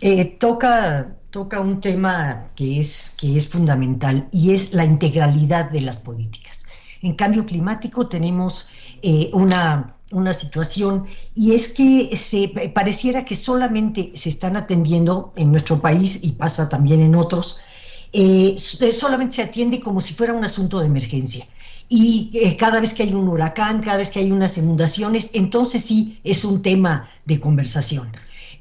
[0.00, 5.80] Eh, toca, toca un tema que es, que es fundamental y es la integralidad de
[5.80, 6.51] las políticas.
[7.02, 8.70] En cambio climático tenemos
[9.02, 15.50] eh, una, una situación y es que se pareciera que solamente se están atendiendo en
[15.50, 17.60] nuestro país y pasa también en otros,
[18.12, 21.46] eh, solamente se atiende como si fuera un asunto de emergencia.
[21.88, 25.84] Y eh, cada vez que hay un huracán, cada vez que hay unas inundaciones, entonces
[25.84, 28.12] sí es un tema de conversación.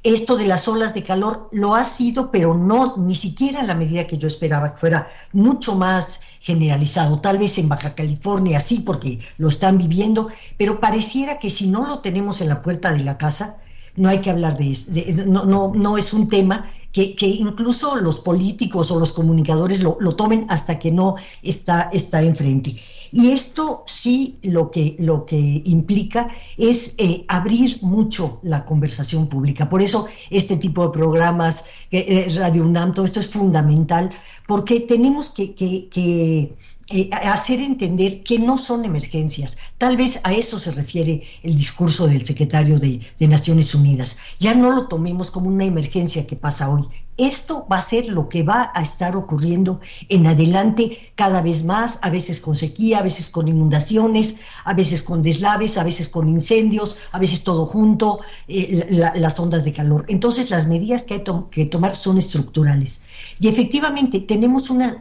[0.03, 3.75] Esto de las olas de calor lo ha sido, pero no ni siquiera en la
[3.75, 7.19] medida que yo esperaba que fuera mucho más generalizado.
[7.19, 11.85] Tal vez en Baja California sí, porque lo están viviendo, pero pareciera que si no
[11.85, 13.57] lo tenemos en la puerta de la casa,
[13.95, 14.91] no hay que hablar de eso.
[15.27, 19.97] No, no, no es un tema que, que, incluso los políticos o los comunicadores lo,
[19.99, 22.75] lo tomen hasta que no está, está enfrente.
[23.11, 29.69] Y esto sí lo que, lo que implica es eh, abrir mucho la conversación pública.
[29.69, 34.11] Por eso este tipo de programas, eh, Radio UNAM, todo esto es fundamental,
[34.47, 36.55] porque tenemos que, que, que
[36.93, 39.57] eh, hacer entender que no son emergencias.
[39.77, 44.17] Tal vez a eso se refiere el discurso del secretario de, de, Naciones Unidas.
[44.39, 46.87] Ya no lo tomemos como una emergencia que pasa hoy.
[47.17, 51.99] Esto va a ser lo que va a estar ocurriendo en adelante cada vez más,
[52.01, 56.29] a veces con sequía, a veces con inundaciones, a veces con deslaves, a veces con
[56.29, 60.05] incendios, a veces todo junto, eh, la, las ondas de calor.
[60.07, 63.03] Entonces las medidas que hay que tomar son estructurales.
[63.39, 64.97] Y efectivamente tenemos una...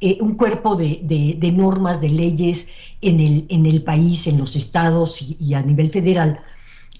[0.00, 2.68] eh, un cuerpo de, de, de, normas, de leyes
[3.02, 6.40] en el, en el país, en los estados y, y, a nivel federal,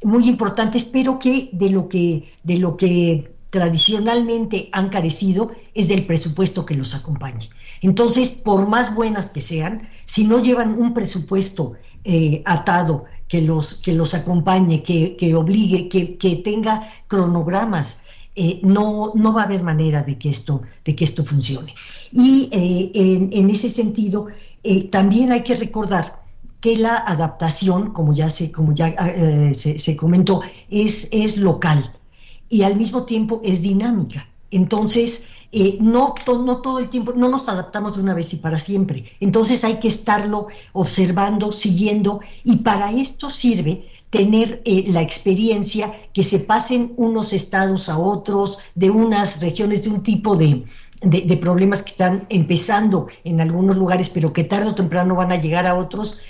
[0.02, 6.06] muy importantes, pero que de lo que, de lo que tradicionalmente han carecido es del
[6.06, 7.50] presupuesto que los acompañe.
[7.82, 13.74] Entonces, por más buenas que sean, si no llevan un presupuesto eh, atado que los,
[13.74, 17.98] que los acompañe, que, que obligue, que, que tenga cronogramas,
[18.36, 21.74] eh, no, no va a haber manera de que esto, de que esto funcione.
[22.12, 24.28] Y eh, en, en, ese sentido,
[24.90, 26.20] también hay que recordar
[26.60, 28.94] que la adaptación, como ya se, como ya,
[29.54, 31.94] se, se, comentó, es, es local
[32.50, 34.28] y al mismo tiempo es dinámica.
[34.50, 38.36] Entonces, eh, no, to, no todo el tiempo, no nos adaptamos de una vez y
[38.36, 39.04] para siempre.
[39.20, 46.24] Entonces hay que estarlo observando, siguiendo, y para esto sirve tener eh, la experiencia que
[46.24, 50.64] se pasen unos estados a otros, de unas regiones, de un tipo de,
[51.00, 55.30] de, de, problemas que están empezando en algunos lugares, pero que tarde o temprano van
[55.30, 56.20] a llegar a otros.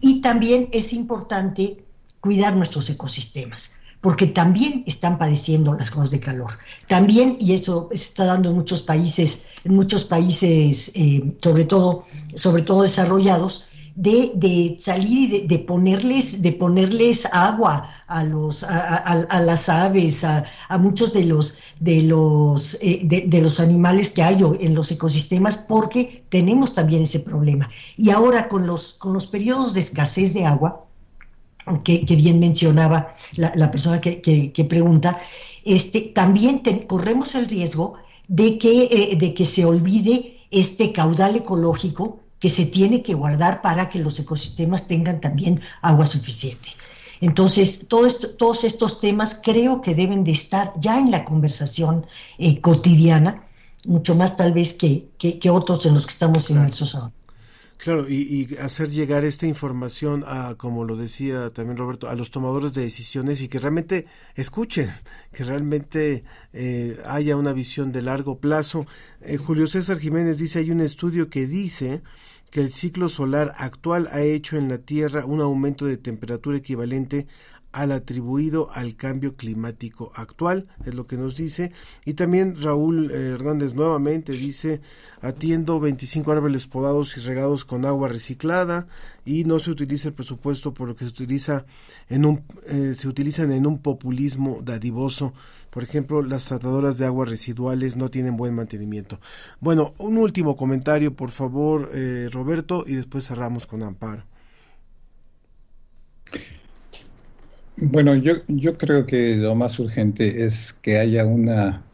[0.00, 1.84] Y también es importante
[2.20, 6.50] cuidar nuestros ecosistemas, porque también están padeciendo las cosas de calor.
[6.86, 12.04] También, y eso se está dando en muchos países, en muchos países, eh, sobre todo,
[12.34, 19.68] sobre todo desarrollados, de, salir y de, ponerles, de ponerles agua a, los, a las
[19.68, 20.44] aves, a,
[20.78, 25.58] muchos de los, de, los, eh, de, de, los animales que hay en los ecosistemas,
[25.58, 27.68] porque tenemos también ese problema.
[27.96, 30.87] Y ahora con los, con los periodos de escasez de agua,
[31.84, 35.18] que, que bien mencionaba la, la persona que, que, que, pregunta,
[35.64, 37.94] este, también te, corremos el riesgo
[38.26, 43.62] de que, eh, de que se olvide este caudal ecológico que se tiene que guardar
[43.62, 46.70] para que los ecosistemas tengan también agua suficiente.
[47.20, 52.06] Entonces, todo esto, todos estos temas creo que deben de estar ya en la conversación
[52.38, 53.44] eh, cotidiana,
[53.86, 57.12] mucho más tal vez que, que, que, otros en los que estamos inmersos ahora.
[57.88, 58.16] Claro, y,
[58.52, 62.82] y, hacer llegar esta información a, como lo decía también Roberto, a los tomadores de
[62.82, 64.90] decisiones y que realmente escuchen,
[65.32, 66.22] que realmente
[66.52, 68.84] eh, haya una visión de largo plazo.
[69.22, 72.02] Eh, Julio César Jiménez dice, hay un estudio que dice
[72.50, 77.26] que el ciclo solar actual ha hecho en la Tierra un aumento de temperatura equivalente
[77.78, 81.70] al atribuido al cambio climático actual, es lo que nos dice.
[82.04, 84.80] Y también Raúl eh, Hernández nuevamente dice,
[85.20, 88.88] atiendo 25 árboles podados y regados con agua reciclada
[89.24, 91.66] y no se utiliza el presupuesto por lo que se utiliza
[92.08, 95.32] en un eh, se utilizan en un populismo dadivoso.
[95.70, 99.20] Por ejemplo, las tratadoras de aguas residuales no tienen buen mantenimiento.
[99.60, 104.24] Bueno, un último comentario, por favor, eh, Roberto, y después cerramos con Amparo.
[107.80, 111.84] Bueno, yo, yo creo que lo más urgente es que haya una,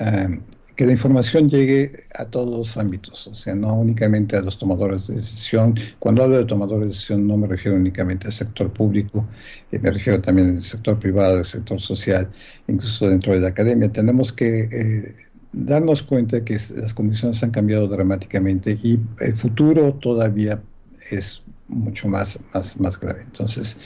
[0.00, 0.40] uh,
[0.74, 5.08] que la información llegue a todos los ámbitos, o sea, no únicamente a los tomadores
[5.08, 5.74] de decisión.
[5.98, 9.26] Cuando hablo de tomadores de decisión no me refiero únicamente al sector público,
[9.72, 12.30] eh, me refiero también al sector privado, al sector social,
[12.66, 13.92] incluso dentro de la academia.
[13.92, 15.16] Tenemos que eh,
[15.52, 20.62] darnos cuenta que las condiciones han cambiado dramáticamente y el futuro todavía
[21.10, 23.22] es mucho más, más, más grave.
[23.22, 23.76] Entonces,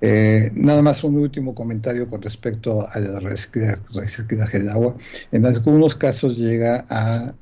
[0.00, 4.96] eh, nada más un último comentario con respecto al reciclaje, del agua.
[5.32, 7.34] En algunos casos llega a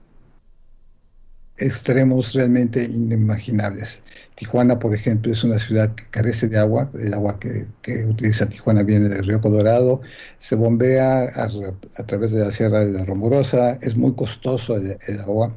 [1.58, 4.02] extremos realmente inimaginables.
[4.34, 6.90] Tijuana, por ejemplo, es una ciudad que carece de agua.
[6.94, 10.00] El agua que, que utiliza Tijuana viene del río Colorado,
[10.38, 15.54] se bombea a, través de la Sierra de la Rumorosa, es muy costoso el agua.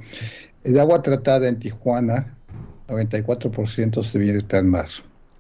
[0.64, 2.35] El agua tratada en Tijuana
[2.88, 4.88] 94% se vierte al mar.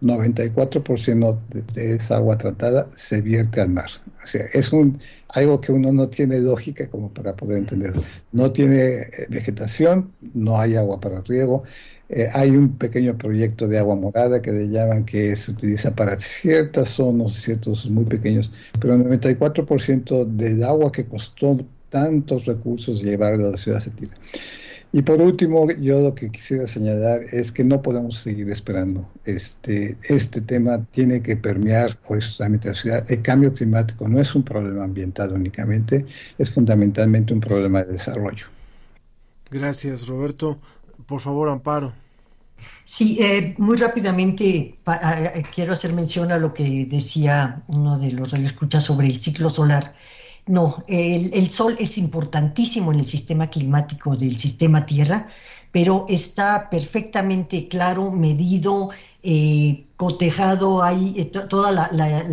[0.02, 1.40] 94%
[1.74, 3.90] de, esa agua tratada se vierte al mar.
[4.24, 7.94] O sea, es un, algo que uno no tiene lógica como para poder entender.
[8.32, 11.64] No tiene vegetación, no hay agua para riego.
[12.10, 16.20] Eh, hay un pequeño proyecto de agua morada que le llaman que se utiliza para
[16.20, 21.58] ciertas zonas, ciertos muy pequeños, pero el 94% del agua que costó
[21.90, 24.14] tantos recursos llevarlo a la ciudad se tira.
[24.92, 29.06] Y por último, yo lo que quisiera señalar es que no podemos seguir esperando.
[29.26, 33.12] Este, este tema tiene que permear horizontamente la ciudad.
[33.12, 36.06] El cambio climático no es un problema ambiental únicamente,
[36.38, 38.46] es fundamentalmente un problema de desarrollo.
[39.52, 40.60] Gracias, Roberto.
[41.06, 41.94] Por favor, Amparo.
[42.84, 45.00] Sí, eh, muy rápidamente pa,
[45.36, 49.50] eh, quiero hacer mención a lo que decía uno de los radioescuchas sobre el ciclo
[49.50, 49.94] solar.
[50.48, 55.28] No, el, sol es importantísimo en el sistema climático del sistema Tierra,
[55.72, 58.92] pero está perfectamente claro, medido,
[59.24, 62.24] eh, cotejado, hay eh, toda la, la,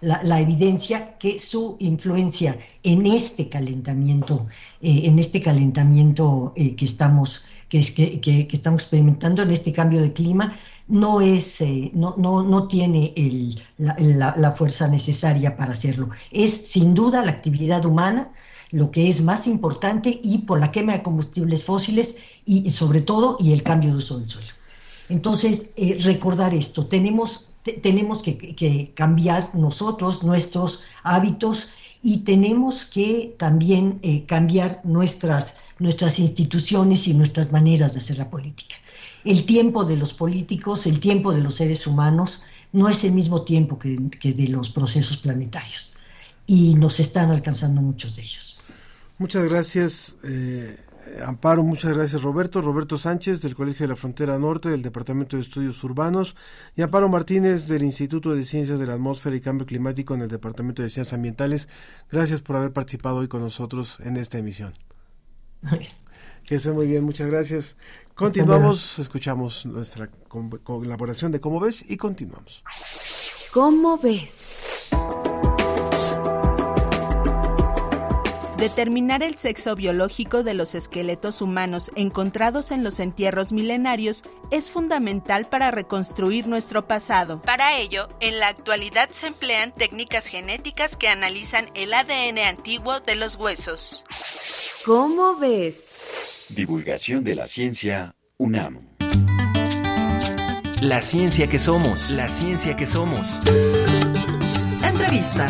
[0.00, 4.46] la, la, evidencia que su influencia en este calentamiento,
[4.80, 7.82] eh, en este calentamiento que, estamos, que,
[8.20, 10.58] que, estamos experimentando, en este cambio de clima,
[10.90, 16.10] no, es, eh, no, no, no tiene el, la, la, la, fuerza necesaria para hacerlo.
[16.30, 18.32] Es sin duda la actividad humana
[18.70, 23.36] lo que es más importante y por la quema de combustibles fósiles y, sobre todo
[23.40, 24.48] y el cambio de uso del suelo.
[25.08, 27.50] Entonces, eh, recordar esto, tenemos,
[27.82, 31.72] tenemos que, que, cambiar nosotros nuestros hábitos
[32.02, 38.30] y tenemos que también eh, cambiar nuestras, nuestras instituciones y nuestras maneras de hacer la
[38.30, 38.76] política
[39.24, 43.42] el tiempo de los políticos, el tiempo de los seres humanos, no es el mismo
[43.42, 45.96] tiempo que, que, de los procesos planetarios.
[46.46, 48.58] Y nos están alcanzando muchos de ellos.
[49.18, 50.76] Muchas gracias, eh,
[51.24, 51.62] Amparo.
[51.62, 52.60] Muchas gracias, Roberto.
[52.60, 56.34] Roberto Sánchez, del Colegio de la Frontera Norte, del Departamento de Estudios Urbanos.
[56.74, 60.28] Y Amparo Martínez, del Instituto de Ciencias de la Atmósfera y Cambio Climático, en el
[60.28, 61.68] Departamento de Ciencias Ambientales.
[62.10, 64.72] Gracias por haber participado hoy con nosotros en esta emisión.
[66.50, 67.76] Que estén muy bien, muchas gracias.
[68.16, 70.10] Continuamos, escuchamos nuestra
[70.64, 72.64] colaboración de Cómo ves y continuamos.
[73.54, 74.90] ¿Cómo ves?
[78.56, 85.48] Determinar el sexo biológico de los esqueletos humanos encontrados en los entierros milenarios es fundamental
[85.48, 87.40] para reconstruir nuestro pasado.
[87.42, 93.14] Para ello, en la actualidad se emplean técnicas genéticas que analizan el ADN antiguo de
[93.14, 94.04] los huesos.
[94.84, 96.39] ¿Cómo ves?
[96.54, 98.80] Divulgación de la ciencia UNAM.
[100.80, 102.10] La ciencia que somos.
[102.10, 103.40] La ciencia que somos.
[104.82, 105.46] Entrevista.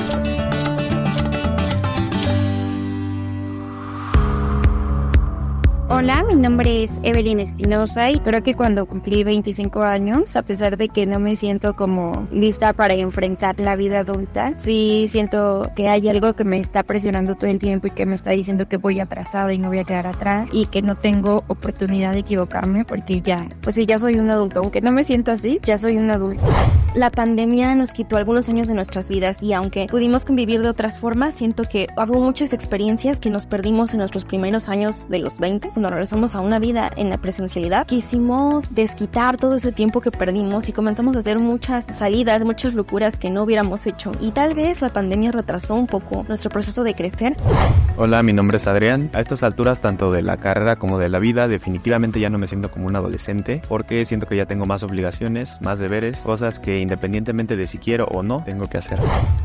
[5.93, 10.77] Hola, mi nombre es Evelyn Espinosa y creo que cuando cumplí 25 años, a pesar
[10.77, 15.89] de que no me siento como lista para enfrentar la vida adulta, sí siento que
[15.89, 18.77] hay algo que me está presionando todo el tiempo y que me está diciendo que
[18.77, 22.85] voy atrasada y no voy a quedar atrás y que no tengo oportunidad de equivocarme
[22.85, 25.99] porque ya, pues sí, ya soy un adulto, aunque no me siento así, ya soy
[25.99, 26.45] un adulto.
[26.95, 31.01] La pandemia nos quitó algunos años de nuestras vidas y aunque pudimos convivir de otras
[31.01, 35.39] formas, siento que hubo muchas experiencias que nos perdimos en nuestros primeros años de los
[35.39, 40.11] 20 cuando regresamos a una vida en la presencialidad, quisimos desquitar todo ese tiempo que
[40.11, 44.13] perdimos y comenzamos a hacer muchas salidas, muchas locuras que no hubiéramos hecho.
[44.21, 47.35] Y tal vez la pandemia retrasó un poco nuestro proceso de crecer.
[47.97, 49.09] Hola, mi nombre es Adrián.
[49.15, 52.47] A estas alturas, tanto de la carrera como de la vida, definitivamente ya no me
[52.47, 56.81] siento como un adolescente porque siento que ya tengo más obligaciones, más deberes, cosas que
[56.81, 58.99] independientemente de si quiero o no, tengo que hacer.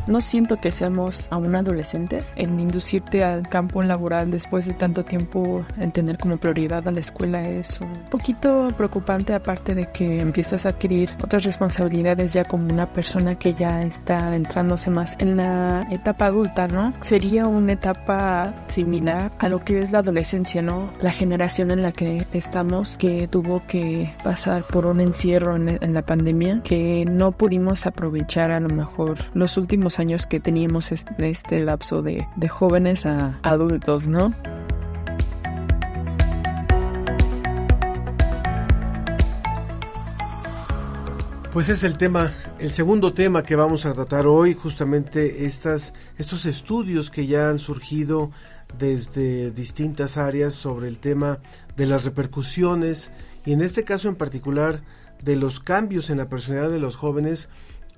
[0.06, 5.64] No siento que seamos aún adolescentes en inducirte al campo laboral después de tanto tiempo
[5.78, 10.66] en tener como prioridad a la escuela es un poquito preocupante aparte de que empiezas
[10.66, 15.86] a adquirir otras responsabilidades ya como una persona que ya está entrándose más en la
[15.88, 16.92] etapa adulta, ¿no?
[17.00, 20.90] Sería una etapa similar a lo que es la adolescencia, ¿no?
[21.00, 26.02] La generación en la que estamos que tuvo que pasar por un encierro en, la
[26.02, 31.60] pandemia que no pudimos aprovechar a lo mejor los últimos años que teníamos este, este
[31.60, 34.34] lapso de, de jóvenes a adultos, ¿no?
[41.56, 46.44] Pues es el tema, el segundo tema que vamos a tratar hoy, justamente estas, estos
[46.44, 48.30] estudios que ya han surgido
[48.78, 51.38] desde distintas áreas sobre el tema
[51.74, 53.10] de las repercusiones
[53.46, 54.82] y en este caso en particular
[55.22, 57.48] de los cambios en la personalidad de los jóvenes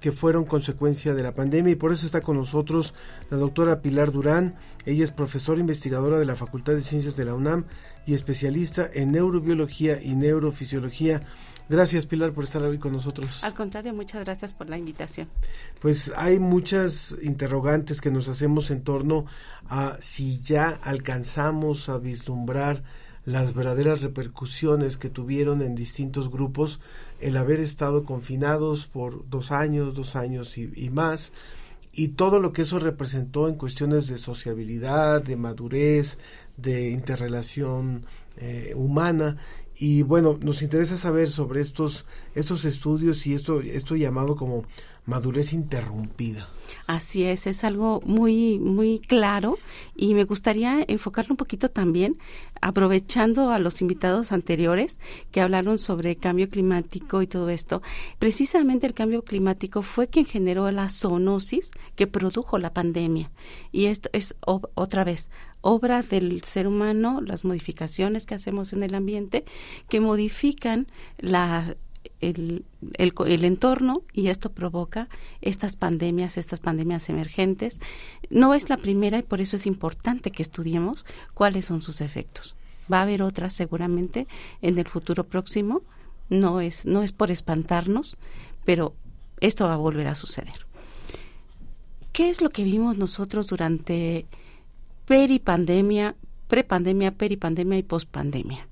[0.00, 2.94] que fueron consecuencia de la pandemia y por eso está con nosotros
[3.28, 4.54] la doctora Pilar Durán.
[4.86, 7.64] Ella es profesora investigadora de la Facultad de Ciencias de la UNAM
[8.06, 11.24] y especialista en neurobiología y neurofisiología.
[11.68, 13.44] Gracias Pilar por estar hoy con nosotros.
[13.44, 15.28] Al contrario, muchas gracias por la invitación.
[15.80, 19.26] Pues hay muchas interrogantes que nos hacemos en torno
[19.68, 22.82] a si ya alcanzamos a vislumbrar
[23.26, 26.80] las verdaderas repercusiones que tuvieron en distintos grupos
[27.20, 31.32] el haber estado confinados por dos años, dos años y, y más,
[31.92, 36.18] y todo lo que eso representó en cuestiones de sociabilidad, de madurez,
[36.56, 38.06] de interrelación
[38.38, 39.36] eh, humana
[39.78, 42.04] y bueno, nos interesa saber sobre estos,
[42.34, 44.64] estos estudios y esto, esto llamado como
[45.06, 46.48] madurez interrumpida.
[46.86, 49.58] Así es, es algo muy, muy claro
[49.96, 52.18] y me gustaría enfocarlo un poquito también,
[52.60, 55.00] aprovechando a los invitados anteriores
[55.30, 57.80] que hablaron sobre cambio climático y todo esto.
[58.18, 63.30] Precisamente el cambio climático fue quien generó la zoonosis que produjo la pandemia.
[63.72, 64.34] Y esto es
[64.74, 65.30] otra vez
[65.60, 69.44] obra del ser humano, las modificaciones que hacemos en el ambiente,
[69.88, 70.86] que modifican
[72.20, 75.08] el, el, entorno y esto provoca
[75.40, 77.80] estas pandemias, estas pandemias emergentes.
[78.30, 81.04] No es la primera y por eso es importante que estudiemos
[81.34, 82.56] cuáles son sus efectos.
[82.90, 84.26] Va a haber otras seguramente
[84.62, 85.82] en el futuro próximo.
[86.30, 88.16] No es, no es por espantarnos,
[88.64, 88.94] pero
[89.40, 90.66] esto va a volver a suceder.
[92.12, 94.26] ¿Qué es lo que vimos nosotros durante
[95.08, 96.14] peripandemia,
[96.48, 98.68] prepandemia, peripandemia y pospandemia.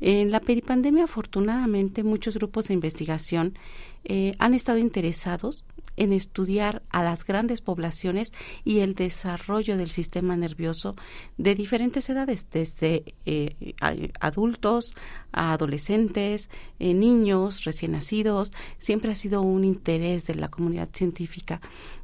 [0.00, 3.56] En la peripandemia, afortunadamente, muchos grupos de investigación
[4.04, 5.64] eh, han estado interesados
[5.96, 8.32] en estudiar a las grandes poblaciones
[8.64, 10.96] y el desarrollo del sistema nervioso
[11.38, 13.74] de diferentes edades, desde eh,
[14.20, 14.94] adultos
[15.32, 18.52] a adolescentes, eh, niños, recién nacidos.
[18.78, 21.60] Siempre ha sido un interés de la comunidad científica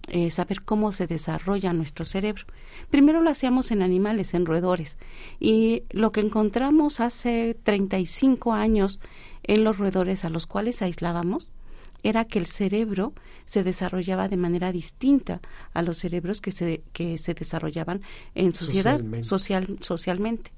[0.09, 2.45] eh, saber cómo se desarrolla nuestro cerebro.
[2.91, 4.99] Primero lo hacíamos en animales, en roedores,
[5.39, 9.01] y lo que encontramos hace 35 años
[9.45, 11.51] en los roedores a los cuales aislábamos
[12.03, 13.13] era que el cerebro
[13.45, 15.41] se desarrollaba de manera distinta
[15.73, 18.03] a los cerebros que se, que se desarrollaban
[18.35, 19.29] en sociedad, socialmente.
[19.29, 20.51] Social, socialmente.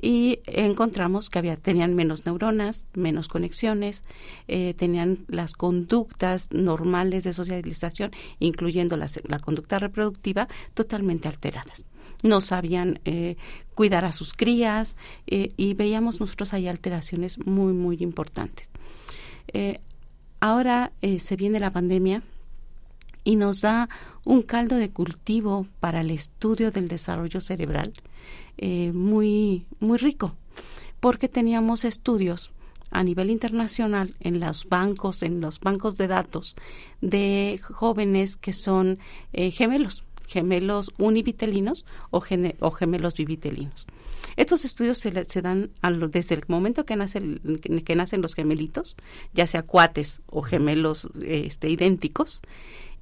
[0.00, 4.02] Y encontramos que había, tenían menos neuronas, menos conexiones,
[4.48, 8.10] eh, tenían las conductas normales de socialización,
[8.40, 11.86] incluyendo las, la conducta reproductiva, totalmente alteradas
[12.24, 13.36] no sabían eh,
[13.74, 18.70] cuidar a sus crías eh, y veíamos nosotros ahí alteraciones muy, muy importantes.
[19.52, 19.78] Eh,
[20.44, 22.22] Ahora eh, se viene la pandemia
[23.24, 23.88] y nos da
[24.26, 27.94] un caldo de cultivo para el estudio del desarrollo cerebral
[28.58, 30.36] eh, muy, muy rico,
[31.00, 32.50] porque teníamos estudios
[32.90, 36.56] a nivel internacional en los bancos, en los bancos de datos
[37.00, 38.98] de jóvenes que son
[39.32, 42.22] eh, gemelos, gemelos univitelinos o,
[42.60, 43.86] o gemelos bivitelinos.
[44.36, 45.70] Estos estudios se, dan
[46.10, 47.20] desde el momento que, nace
[47.84, 48.96] que nacen los gemelitos,
[49.32, 52.42] ya sea cuates o gemelos este, idénticos,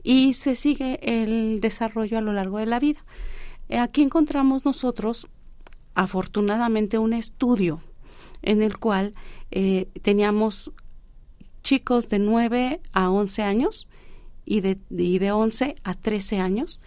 [0.03, 3.05] y se sigue el desarrollo a lo largo de la vida.
[3.69, 5.29] Eh, Aquí encontramos nosotros,
[5.95, 7.81] afortunadamente, un estudio
[8.43, 9.15] en el cual
[9.51, 10.73] eh, teníamos
[11.63, 13.89] chicos de 9 a 11 años
[14.45, 16.81] y de, y de 11 a 13 años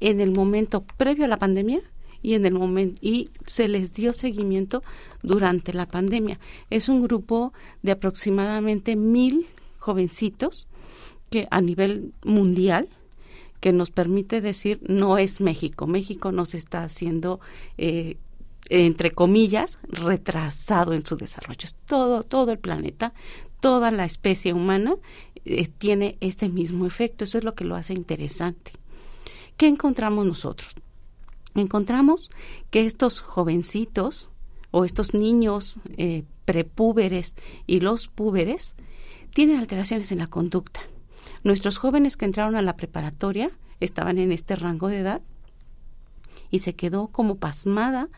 [0.00, 1.82] en el momento previo a la pandemia
[2.22, 4.82] y en el momento y se les dio seguimiento
[5.22, 6.38] durante la pandemia.
[6.68, 9.46] Es un grupo de aproximadamente mil
[9.78, 10.66] jovencitos
[11.30, 12.88] que a nivel mundial
[13.60, 15.86] que nos permite decir no es México.
[15.86, 17.40] México nos está haciendo
[17.78, 18.16] eh,
[18.68, 21.60] entre comillas retrasado en su desarrollo.
[21.64, 23.12] Es todo todo el planeta,
[23.60, 24.96] toda la especie humana
[25.44, 27.24] eh, tiene este mismo efecto.
[27.24, 28.72] Eso es lo que lo hace interesante.
[29.60, 30.74] ¿Qué encontramos nosotros?
[31.54, 32.30] Encontramos
[32.70, 34.30] que estos jovencitos
[34.70, 37.36] o estos niños eh, prepúberes
[37.66, 38.74] y los púberes
[39.34, 40.80] tienen alteraciones en la conducta.
[41.44, 43.50] Nuestros jóvenes que entraron a la preparatoria
[43.80, 45.20] estaban en este rango de edad
[46.50, 48.08] y se quedó como pasmada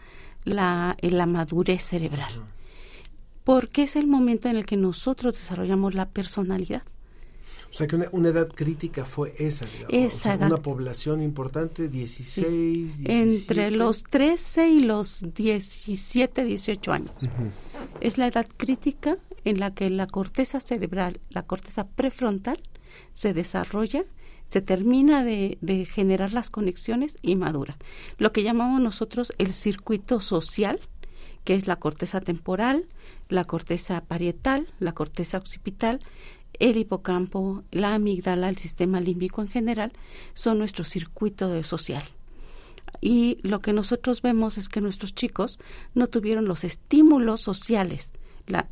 [0.45, 2.45] la, la madurez cerebral.
[3.43, 6.84] Porque es el momento en el que nosotros desarrollamos la personalidad.
[7.72, 9.88] O sea que una, una edad crítica fue esa, digamos.
[9.92, 10.46] Esa O sea, edad.
[10.48, 13.22] Una población importante, 16, 17.
[13.22, 17.12] Entre los 13 y los 17, 18 años.
[18.00, 22.60] Es la edad crítica en la que la corteza cerebral, la corteza prefrontal,
[23.14, 24.04] se desarrolla,
[24.48, 27.78] se termina de, de generar las conexiones y madura.
[28.18, 30.78] Lo que llamamos nosotros el circuito social,
[31.44, 32.86] que es la corteza temporal,
[33.28, 36.00] la corteza parietal, la corteza occipital,
[36.59, 39.92] el hipocampo, la amígdala, el sistema límbico en general,
[40.34, 42.05] son nuestro circuito social.
[43.00, 45.59] Y lo que nosotros vemos es que nuestros chicos
[45.94, 48.12] no tuvieron los estímulos sociales.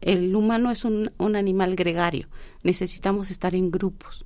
[0.00, 2.28] El humano es un, animal gregario,
[2.62, 4.24] necesitamos estar en grupos.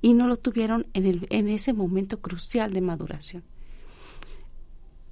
[0.00, 3.42] Y no lo tuvieron en, en ese momento crucial de maduración.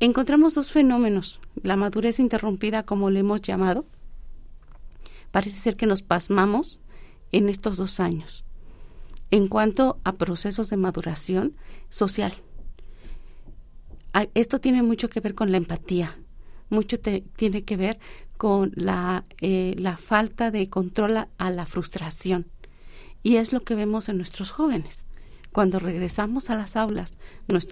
[0.00, 3.86] Encontramos dos fenómenos, la madurez interrumpida como le hemos llamado.
[5.30, 6.80] Parece ser que nos pasmamos
[7.32, 8.44] en estos dos años
[9.30, 11.54] en cuanto a procesos de maduración
[11.88, 12.34] social.
[14.34, 16.18] Esto tiene mucho que ver con la empatía,
[16.68, 17.98] mucho te- tiene que ver
[18.36, 22.46] con la, eh, la falta de control a, a la frustración.
[23.22, 25.06] Y es lo que vemos en nuestros jóvenes.
[25.50, 27.18] Cuando regresamos a las aulas,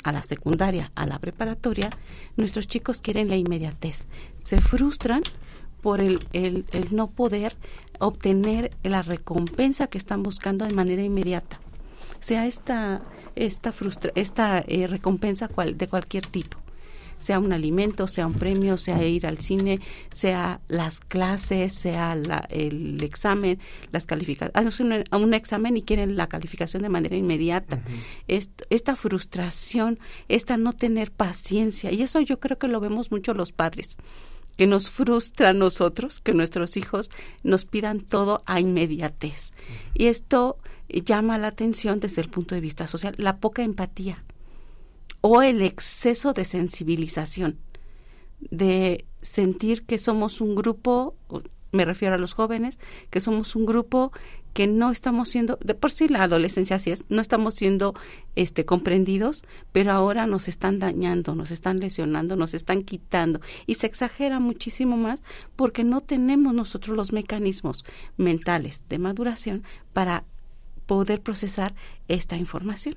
[0.05, 1.91] a la secundaria, a la preparatoria,
[2.37, 4.07] nuestros chicos quieren la inmediatez.
[4.39, 5.23] Se frustran
[5.83, 7.57] por el, el- el no poder
[7.99, 11.61] obtener la recompensa que están buscando de manera inmediata.
[12.20, 13.03] Sea esta,
[13.37, 16.59] esta, frustra- esta eh, recompensa cual- de cualquier tipo
[17.18, 19.78] sea un alimento, sea un premio, sea ir al cine,
[20.11, 23.59] sea las clases, sea la- el examen,
[23.93, 24.55] las calificaciones.
[24.66, 27.83] Hacen un, un examen y quieren la calificación de manera inmediata.
[28.26, 33.35] Est- esta frustración, esta no tener paciencia, y eso yo creo que lo vemos mucho
[33.35, 33.99] los padres
[34.61, 37.11] que nos frustra a nosotros, que nuestros hijos
[37.43, 39.53] nos pidan todo a inmediatez.
[39.95, 44.23] Y esto llama la atención desde el punto de vista social, la poca empatía
[45.23, 47.59] o el exceso de sensibilización,
[48.51, 51.17] de sentir que somos un grupo,
[51.73, 54.13] me refiero a los jóvenes, que somos un grupo
[54.53, 57.95] que no estamos siendo, de por sí la adolescencia así es, no estamos siendo
[58.37, 63.87] este comprendidos, pero ahora nos están dañando, nos están lesionando, nos están quitando y se
[63.87, 65.23] exagera muchísimo más
[65.57, 67.85] porque no tenemos nosotros los mecanismos
[68.17, 70.25] mentales de maduración para
[70.87, 71.75] poder procesar
[72.09, 72.97] esta información.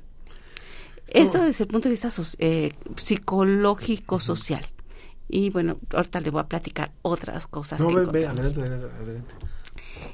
[1.07, 4.65] Esto desde el punto de vista so- eh, psicológico social.
[5.29, 7.81] Y bueno, ahorita le voy a platicar otras cosas.
[7.81, 9.33] No, que ve, adelante, adelante, adelante.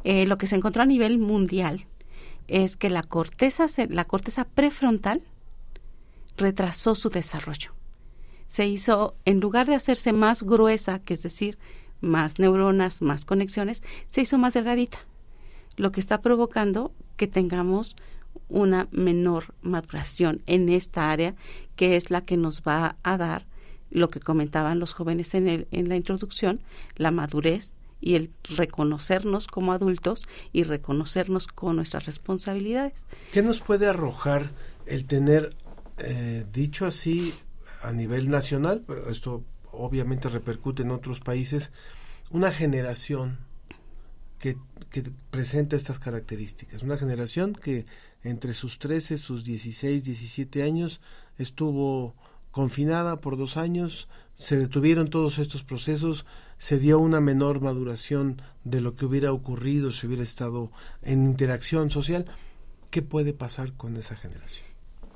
[0.03, 1.85] Eh, lo que se encontró a nivel mundial
[2.47, 5.21] es que la corteza, la corteza prefrontal
[6.37, 7.73] retrasó su desarrollo.
[8.47, 11.59] Se hizo, en lugar de hacerse más gruesa, que es decir,
[12.01, 14.99] más neuronas, más conexiones, se hizo más delgadita,
[15.77, 17.95] lo que está provocando que tengamos
[18.47, 21.35] una menor maduración en esta área,
[21.75, 23.45] que es la que nos va a dar
[23.91, 26.61] lo que comentaban los jóvenes en, el, en la introducción,
[26.95, 33.05] la madurez y el reconocernos como adultos y reconocernos con nuestras responsabilidades.
[33.31, 34.51] ¿Qué nos puede arrojar
[34.85, 35.55] el tener,
[35.97, 37.33] eh, dicho así,
[37.81, 41.71] a nivel nacional, esto obviamente repercute en otros países,
[42.31, 43.37] una generación
[44.39, 44.57] que,
[44.89, 46.81] que presenta estas características.
[46.81, 47.85] Una generación que
[48.23, 51.01] entre sus 13, sus 16, 17 años
[51.37, 52.15] estuvo
[52.51, 56.25] confinada por dos años, se detuvieron todos estos procesos,
[56.59, 61.89] se dio una menor maduración de lo que hubiera ocurrido si hubiera estado en interacción
[61.89, 62.25] social.
[62.91, 64.67] ¿Qué puede pasar con esa generación?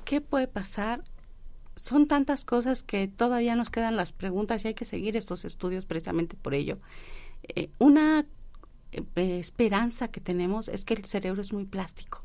[0.04, 1.04] ¿Qué puede pasar?
[1.76, 5.84] Son tantas cosas que todavía nos quedan las preguntas y hay que seguir estos estudios
[5.84, 6.78] precisamente por ello.
[7.42, 8.24] Eh, una
[8.92, 12.23] eh, esperanza que tenemos es que el cerebro es muy plástico.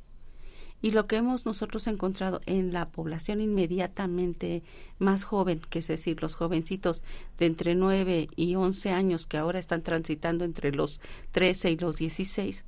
[0.82, 4.64] Y lo que hemos nosotros encontrado en la población inmediatamente
[4.98, 7.04] más joven, que es decir, los jovencitos
[7.38, 11.02] de entre 9 y 11 años que ahora están transitando entre los
[11.32, 12.66] 13 y los 16,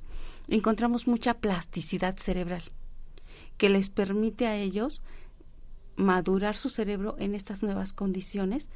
[0.48, 2.62] encontramos mucha plasticidad cerebral
[3.56, 5.00] que les permite a ellos
[5.96, 8.68] madurar su cerebro en estas nuevas condiciones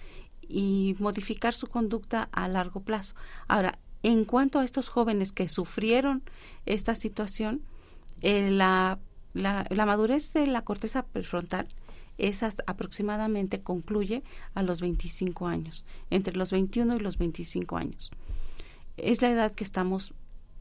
[0.49, 3.15] y modificar su conducta a largo plazo.
[3.49, 6.23] Ahora, en cuanto a estos jóvenes que sufrieron
[6.67, 7.63] esta situación,
[8.21, 8.99] eh, la,
[9.37, 11.69] la, madurez de la corteza prefrontal
[12.19, 14.23] es aproximadamente concluye
[14.55, 18.11] a los 25 años, entre los 21 y los 25 años.
[18.97, 20.15] Es la edad que estamos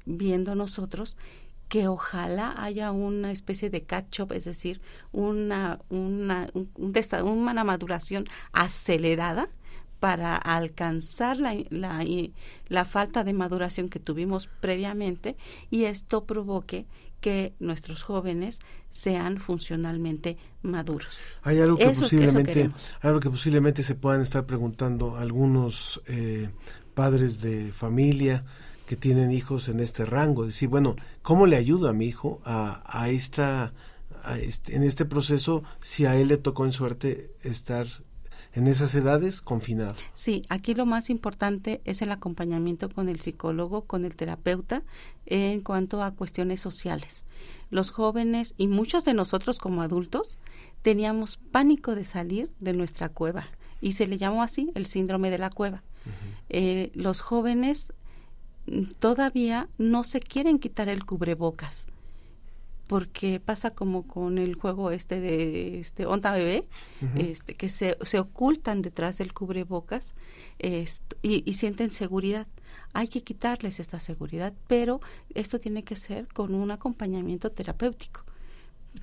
[0.06, 1.16] viendo nosotros
[1.70, 9.50] que ojalá haya una especie de catch-up, es decir, una, una, un, una maduración acelerada
[10.00, 12.06] para alcanzar la, la,
[12.68, 15.36] la, falta de maduración que tuvimos previamente
[15.72, 16.86] y esto provoque
[17.22, 18.60] que nuestros jóvenes
[18.90, 21.20] sean funcionalmente maduros.
[21.44, 22.70] Hay algo que posiblemente,
[23.02, 26.50] algo que posiblemente se puedan estar preguntando algunos eh,
[26.94, 28.46] padres de familia
[28.86, 32.84] que tienen hijos en este rango, decir, bueno, ¿cómo le ayudo a mi hijo a,
[32.86, 33.74] a esta
[34.40, 37.88] este, en este proceso si a él le tocó en suerte estar
[38.56, 39.96] en esas edades confinado.
[40.14, 44.82] Sí, aquí lo más importante es el acompañamiento con el psicólogo, con el terapeuta,
[45.26, 47.26] en cuanto a cuestiones sociales.
[47.70, 50.38] Los jóvenes y muchos de nosotros como adultos
[50.82, 53.50] teníamos pánico de salir de nuestra cueva
[53.82, 55.84] y se le llamó así el síndrome de la cueva.
[56.50, 57.94] eh, los jóvenes
[59.00, 61.88] todavía no se quieren quitar el cubrebocas
[62.88, 66.68] porque pasa como con el juego este de este onda bebé
[67.16, 70.16] este que se, se ocultan detrás del cubrebocas
[70.60, 72.48] esto, y, y sienten seguridad.
[72.94, 75.02] Hay que quitarles esta seguridad pero
[75.34, 78.24] esto tiene que ser con un acompañamiento terapéutico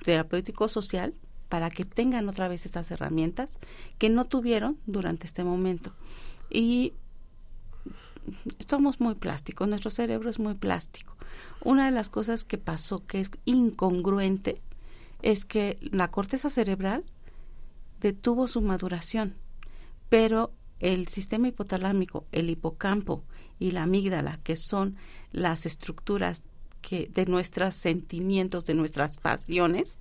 [0.03, 1.13] terapéutico social
[1.49, 3.59] para que tengan otra vez estas herramientas
[3.99, 5.93] que no tuvieron durante este momento.
[6.49, 6.93] Y
[8.67, 11.15] somos muy plásticos, nuestro cerebro es muy plástico.
[11.63, 14.61] Una de las cosas que pasó que es incongruente
[15.21, 17.03] es que la corteza cerebral
[18.01, 19.35] detuvo su maduración,
[20.09, 23.23] pero el sistema hipotalámico, el hipocampo
[23.57, 24.97] y la amígdala, que son
[25.31, 26.43] las estructuras
[26.81, 29.97] que de nuestros sentimientos, de nuestras pasiones,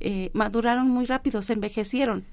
[0.00, 2.26] eh, maduraron muy rápido, se envejecieron.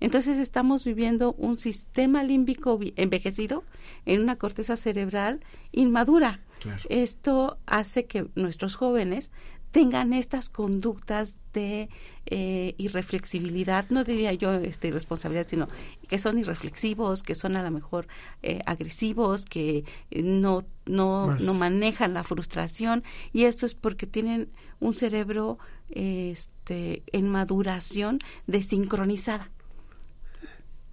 [0.00, 3.64] Entonces estamos viviendo un sistema límbico envejecido
[4.04, 5.40] en una corteza cerebral
[5.72, 6.40] inmadura.
[6.88, 9.30] Esto hace que nuestros jóvenes
[9.70, 11.90] tengan estas conductas de
[12.24, 15.68] eh, irreflexibilidad, no diría yo este, irresponsabilidad, sino
[16.08, 18.08] que son irreflexivos, que son a lo mejor
[18.42, 24.94] eh, agresivos, que no, no, no manejan la frustración y esto es porque tienen un
[24.94, 25.58] cerebro
[25.90, 29.50] este, en maduración desincronizada.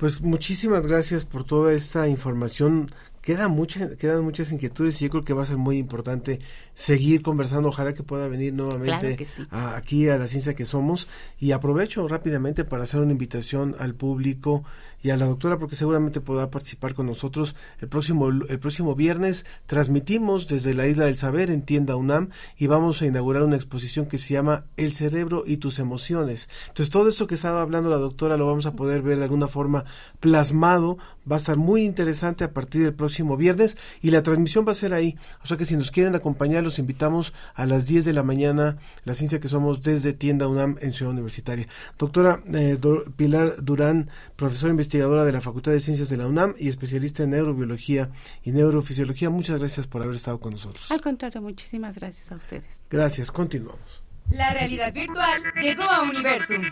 [0.04, 2.92] Pues muchísimas gracias por toda esta información
[3.24, 6.40] queda mucha, quedan muchas inquietudes y yo creo que va a ser muy importante
[6.76, 7.70] seguir conversando.
[7.70, 9.18] Ojalá que pueda venir nuevamente
[9.50, 11.08] aquí a la ciencia que somos.
[11.40, 14.64] Y aprovecho rápidamente para hacer una invitación al público
[15.02, 19.46] y a la doctora porque seguramente podrá participar con nosotros el próximo el próximo viernes
[19.66, 24.06] transmitimos desde la isla del saber en tienda UNAM y vamos a inaugurar una exposición
[24.06, 27.98] que se llama El cerebro y tus emociones entonces todo esto que estaba hablando la
[27.98, 29.84] doctora lo vamos a poder ver de alguna forma
[30.22, 30.98] plasmado
[31.30, 34.76] va a estar muy interesante a partir del próximo viernes y la transmisión va a
[34.76, 38.14] ser ahí o sea que si nos quieren acompañar los invitamos a las 10 de
[38.14, 42.78] la mañana la ciencia que somos desde tienda UNAM en Ciudad Universitaria doctora eh,
[43.16, 47.24] Pilar Durán profesora investigadora investigadora de la Facultad de Ciencias de la UNAM y especialista
[47.24, 48.12] en neurobiología
[48.44, 49.30] y neurofisiología.
[49.30, 50.92] Muchas gracias por haber estado con nosotros.
[50.92, 52.82] Al contrario, muchísimas gracias a ustedes.
[52.90, 54.04] Gracias, continuamos.
[54.30, 56.64] La realidad virtual llegó a Universum.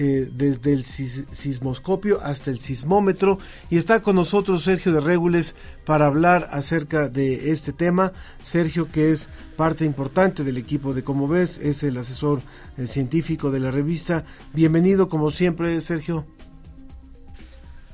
[0.00, 6.06] eh, desde el sismoscopio hasta el sismómetro y está con nosotros Sergio de Regules para
[6.06, 8.12] hablar acerca de este tema.
[8.40, 12.42] Sergio que es parte importante del equipo de Como ves, es el asesor
[12.76, 14.24] eh, científico de la revista.
[14.52, 16.24] Bienvenido como siempre Sergio.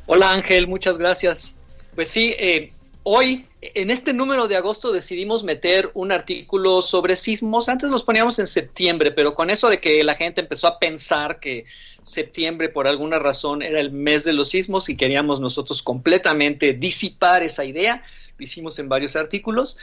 [0.05, 1.57] Hola Ángel, muchas gracias.
[1.95, 2.71] Pues sí, eh,
[3.05, 7.69] hoy en este número de agosto decidimos meter un artículo sobre sismos.
[7.69, 11.39] Antes los poníamos en septiembre, pero con eso de que la gente empezó a pensar
[11.39, 11.65] que
[12.03, 17.43] septiembre por alguna razón era el mes de los sismos y queríamos nosotros completamente disipar
[17.43, 18.03] esa idea,
[18.37, 19.79] lo hicimos en varios artículos.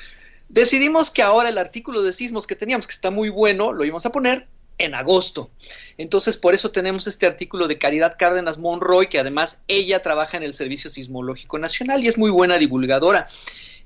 [0.49, 4.05] Decidimos que ahora el artículo de sismos que teníamos, que está muy bueno, lo íbamos
[4.05, 4.47] a poner
[4.84, 5.49] en agosto.
[5.97, 10.43] Entonces, por eso tenemos este artículo de Caridad Cárdenas Monroy, que además ella trabaja en
[10.43, 13.27] el Servicio Sismológico Nacional y es muy buena divulgadora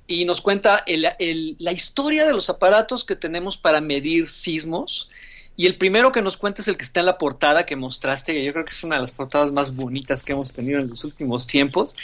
[0.08, 5.10] y nos cuenta la historia de los aparatos que tenemos para medir sismos.
[5.58, 8.34] Y el primero que nos cuenta es el que está en la portada que mostraste,
[8.34, 10.90] que yo creo que es una de las portadas más bonitas que hemos tenido en
[10.90, 11.96] los últimos tiempos.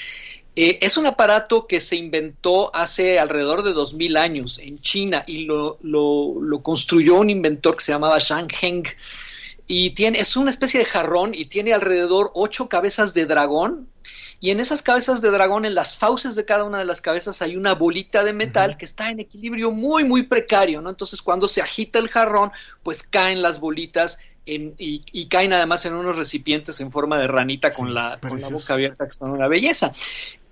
[0.56, 5.46] Eh, es un aparato que se inventó hace alrededor de 2000 años en China y
[5.46, 8.84] lo, lo construyó un inventor que se llamaba Zhang Heng.
[9.68, 13.88] Y tiene, es una especie de jarrón y tiene alrededor ocho cabezas de dragón
[14.44, 17.44] y en esas cabezas de dragón, en las fauces de cada una de las cabezas,
[17.44, 20.90] hay una bolita de metal que está en equilibrio muy, muy precario, ¿no?
[20.90, 25.94] Entonces, cuando se agita el jarrón, pues caen las bolitas en, y, caen además en
[25.94, 29.48] unos recipientes en forma de ranita con, la, con la boca abierta, que son una
[29.48, 29.94] belleza.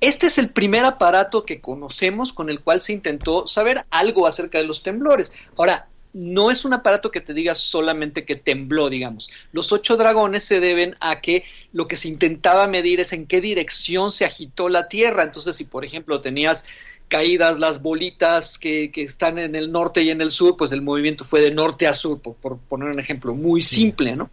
[0.02, 4.58] Este es el primer aparato que conocemos con el cual se intentó saber algo acerca
[4.58, 5.34] de los temblores.
[5.58, 9.30] Ahora, no es un aparato que te diga solamente que tembló, digamos.
[9.52, 13.42] Los ocho dragones se deben a que lo que se intentaba medir es en qué
[13.42, 15.24] dirección se agitó la Tierra.
[15.24, 16.66] Entonces, si por ejemplo tenías
[17.08, 21.24] caídas las bolitas que, están en el norte y en el sur, pues el movimiento
[21.24, 24.30] fue de norte a sur, por, poner un ejemplo muy simple, ¿no?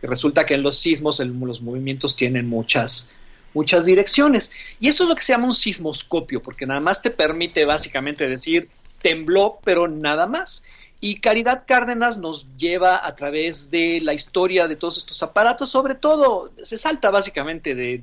[0.00, 3.14] Que resulta que en los sismos los movimientos tienen muchas,
[3.54, 4.52] muchas direcciones.
[4.78, 8.28] Y eso es lo que se llama un sismoscopio, porque nada más te permite básicamente
[8.28, 8.68] decir
[9.00, 10.64] tembló, pero nada más.
[11.00, 15.94] Y Caridad Cárdenas nos lleva a través de la historia de todos estos aparatos, sobre
[15.94, 18.02] todo se salta básicamente de,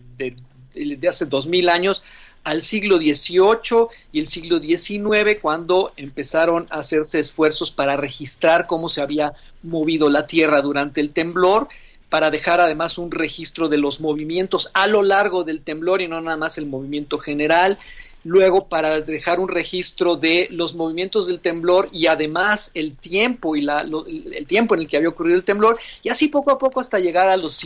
[1.07, 2.03] hace dos mil años
[2.43, 8.89] al siglo XVIII y el siglo XIX, cuando empezaron a hacerse esfuerzos para registrar cómo
[8.89, 9.33] se había
[9.63, 11.67] movido la Tierra durante el temblor,
[12.09, 16.19] para dejar además un registro de los movimientos a lo largo del temblor y no
[16.19, 17.77] nada más el movimiento general
[18.23, 23.61] luego para dejar un registro de los movimientos del temblor y además el tiempo y
[23.61, 26.79] la, el tiempo en el que había ocurrido el temblor y así poco a poco
[26.79, 27.61] hasta llegar a los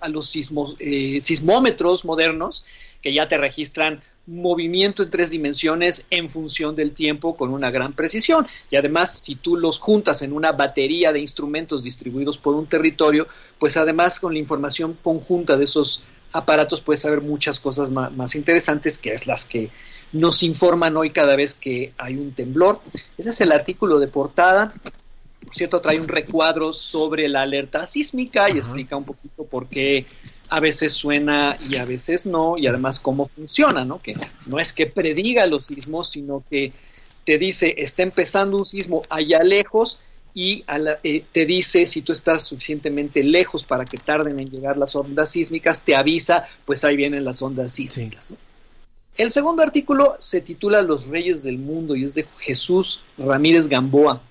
[0.00, 0.36] a los
[0.80, 2.64] eh, sismómetros modernos
[3.00, 7.92] que ya te registran movimiento en tres dimensiones en función del tiempo con una gran
[7.92, 8.46] precisión.
[8.70, 13.28] Y además, si tú los juntas en una batería de instrumentos distribuidos por un territorio,
[13.58, 18.98] pues además con la información conjunta de esos aparatos puedes saber muchas cosas más, interesantes
[18.98, 19.70] que es las que
[20.12, 22.80] nos informan hoy cada vez que hay un temblor.
[23.16, 24.74] Ese es el artículo de portada.
[25.44, 30.06] Por cierto, trae un recuadro sobre la alerta sísmica y explica un poquito por qué
[30.48, 34.00] a veces suena y a veces no, y además cómo funciona, ¿no?
[34.00, 34.14] Que
[34.46, 36.72] no es que prediga los sismos, sino que
[37.24, 40.00] te dice, está empezando un sismo allá lejos,
[40.38, 40.64] y
[41.02, 45.30] eh, te dice si tú estás suficientemente lejos para que tarden en llegar las ondas
[45.30, 48.34] sísmicas, te avisa, pues ahí vienen las ondas sísmicas.
[49.16, 54.22] El segundo artículo se titula Los Reyes del Mundo y es de Jesús Ramírez Gamboa.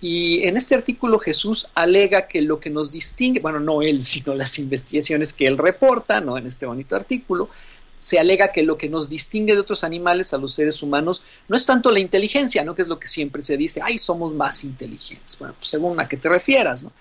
[0.00, 4.34] Y en este artículo Jesús alega que lo que nos distingue, bueno, no él, sino
[4.34, 6.36] las investigaciones que él reporta, ¿no?
[6.36, 7.50] En este bonito artículo,
[7.98, 11.56] se alega que lo que nos distingue de otros animales a los seres humanos no
[11.56, 12.74] es tanto la inteligencia, ¿no?
[12.74, 15.38] Que es lo que siempre se dice, ay, somos más inteligentes.
[15.38, 16.92] Bueno, pues según a qué te refieras, ¿no?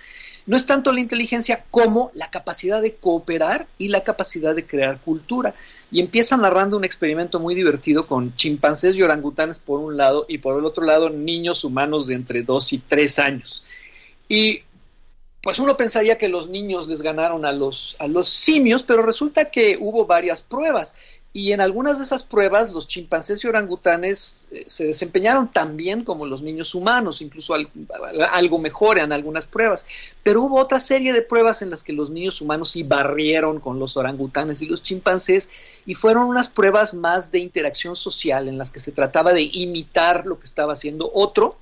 [0.48, 5.02] No es tanto la inteligencia como la capacidad de cooperar y la capacidad de crear
[5.02, 5.56] cultura.
[5.92, 10.38] Y empieza narrando un experimento muy divertido con chimpancés y orangutanes por un lado y
[10.38, 13.64] por el otro lado niños humanos de entre 2 y 3 años.
[14.30, 14.62] Y
[15.46, 19.52] pues uno pensaría que los niños les ganaron a los, a los simios, pero resulta
[19.52, 20.96] que hubo varias pruebas.
[21.34, 26.04] Y en algunas de esas pruebas los chimpancés y orangutanes eh, se desempeñaron tan bien
[26.04, 27.54] como los niños humanos, incluso
[28.32, 29.86] algo mejor en algunas pruebas.
[30.24, 33.78] Pero hubo otra serie de pruebas en las que los niños humanos sí barrieron con
[33.78, 35.52] los orangutanes y los chimpancés
[35.86, 40.26] y fueron unas pruebas más de interacción social en las que se trataba de imitar
[40.26, 41.58] lo que estaba haciendo otro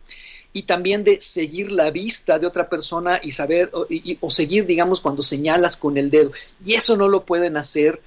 [0.53, 5.23] y también de seguir la vista de otra persona y saber o, seguir, digamos, cuando
[5.23, 6.31] señalas con el dedo.
[6.63, 7.99] Y eso no lo pueden hacer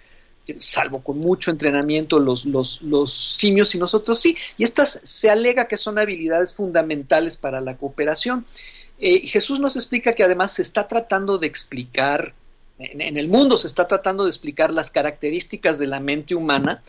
[0.60, 4.36] salvo con mucho entrenamiento los, los, los, simios y nosotros sí.
[4.56, 8.46] Y estas se alega que son habilidades fundamentales para la cooperación.
[9.00, 12.32] Eh, Jesús nos explica que además se está tratando de explicar,
[12.78, 16.80] en, en, el mundo se está tratando de explicar las características de la mente humana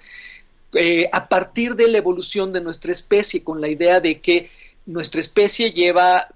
[0.74, 4.50] eh, a partir de la evolución de nuestra especie, con la idea de que
[4.88, 6.28] nuestra especie lleva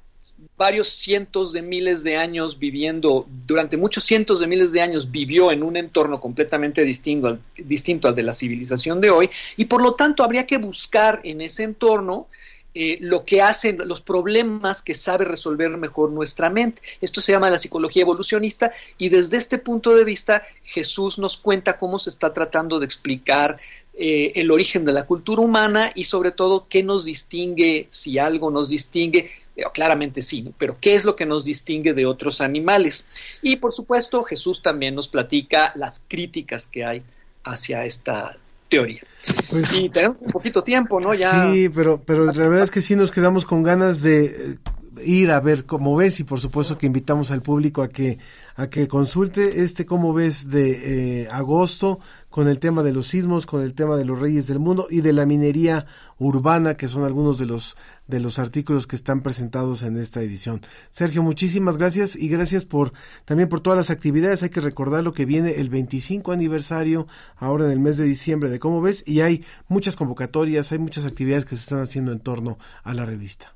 [0.58, 5.52] varios cientos de miles de años viviendo, durante muchos cientos de miles de años vivió
[5.52, 9.82] en un entorno completamente distinto al, distinto al de la civilización de hoy, y por
[9.82, 12.28] lo tanto habría que buscar en ese entorno
[12.74, 16.82] eh, lo que hacen, los problemas que sabe resolver mejor nuestra mente.
[17.02, 21.78] Esto se llama la psicología evolucionista y desde este punto de vista Jesús nos cuenta
[21.78, 23.58] cómo se está tratando de explicar
[23.94, 28.50] eh, el origen de la cultura humana y sobre todo qué nos distingue, si algo
[28.50, 33.06] nos distingue, eh, claramente sí, pero qué es lo que nos distingue de otros animales.
[33.42, 37.04] Y por supuesto Jesús también nos platica las críticas que hay
[37.44, 38.32] hacia esta
[38.72, 39.02] teoría.
[39.50, 41.14] Pues, sí, tenemos un poquito tiempo, ¿no?
[41.14, 41.52] Ya...
[41.52, 44.58] Sí, pero, pero la verdad es que sí nos quedamos con ganas de eh,
[45.04, 48.18] ir a ver cómo ves y por supuesto que invitamos al público a que
[48.56, 52.00] a que consulte este cómo ves de eh, agosto
[52.32, 55.02] con el tema de los sismos, con el tema de los reyes del mundo y
[55.02, 55.86] de la minería
[56.18, 57.78] urbana, que son algunos de los
[58.08, 60.62] de los artículos que están presentados en esta edición.
[60.90, 62.94] Sergio, muchísimas gracias y gracias por
[63.26, 64.42] también por todas las actividades.
[64.44, 67.06] Hay que recordar lo que viene el 25 aniversario
[67.38, 71.06] ahora en el mes de diciembre de cómo ves y hay muchas convocatorias, hay muchas
[71.06, 73.56] actividades que se están haciendo en torno a la revista.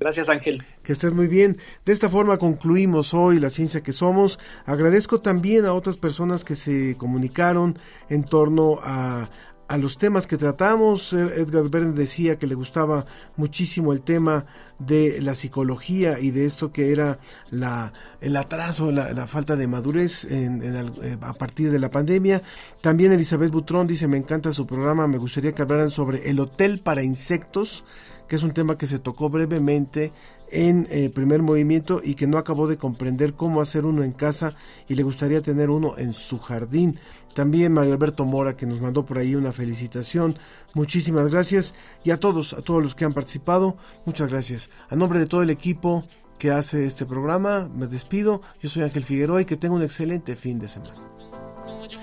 [0.00, 0.62] Gracias, Ángel.
[0.82, 1.58] Que estés muy bien.
[1.84, 4.38] De esta forma concluimos hoy la ciencia que somos.
[4.64, 7.76] Agradezco también a otras personas que se comunicaron
[8.08, 9.28] en torno a,
[9.66, 11.12] a los temas que tratamos.
[11.12, 14.46] Edgar Bern decía que le gustaba muchísimo el tema
[14.78, 17.18] de la psicología y de esto que era
[17.50, 21.80] la, el atraso, la, la falta de madurez en, en el, eh, a partir de
[21.80, 22.40] la pandemia.
[22.80, 26.78] También Elizabeth Butrón dice, me encanta su programa, me gustaría que hablaran sobre el hotel
[26.78, 27.82] para insectos
[28.28, 30.12] que es un tema que se tocó brevemente
[30.50, 34.54] en eh, primer movimiento y que no acabó de comprender cómo hacer uno en casa
[34.88, 36.98] y le gustaría tener uno en su jardín.
[37.34, 40.38] También Mario Alberto Mora que nos mandó por ahí una felicitación.
[40.74, 41.74] Muchísimas gracias
[42.04, 44.70] y a todos, a todos los que han participado, muchas gracias.
[44.90, 46.04] A nombre de todo el equipo
[46.38, 48.42] que hace este programa, me despido.
[48.62, 50.94] Yo soy Ángel Figueroa y que tenga un excelente fin de semana.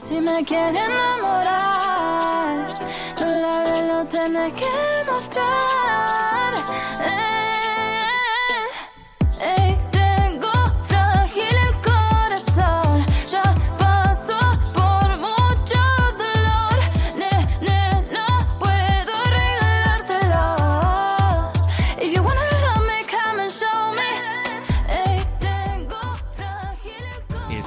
[0.07, 1.95] Si me enamorar,
[3.88, 5.66] lo tenés que mostrar.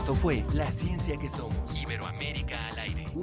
[0.09, 1.58] Esto fue La Ciencia que Somos.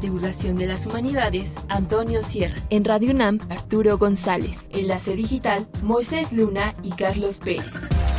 [0.00, 2.56] Divulgación de las Humanidades, Antonio Sierra.
[2.70, 4.66] En Radio UNAM, Arturo González.
[4.70, 7.66] Enlace digital, Moisés Luna y Carlos Pérez.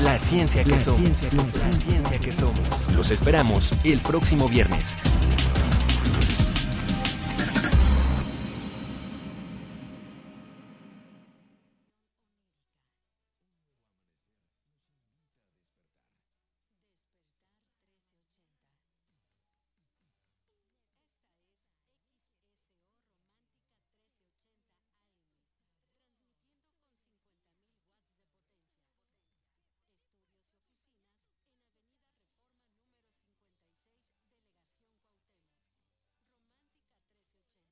[0.04, 1.34] La ciencia que somos.
[1.34, 2.96] La ciencia que somos.
[2.96, 4.98] Los esperamos el próximo viernes.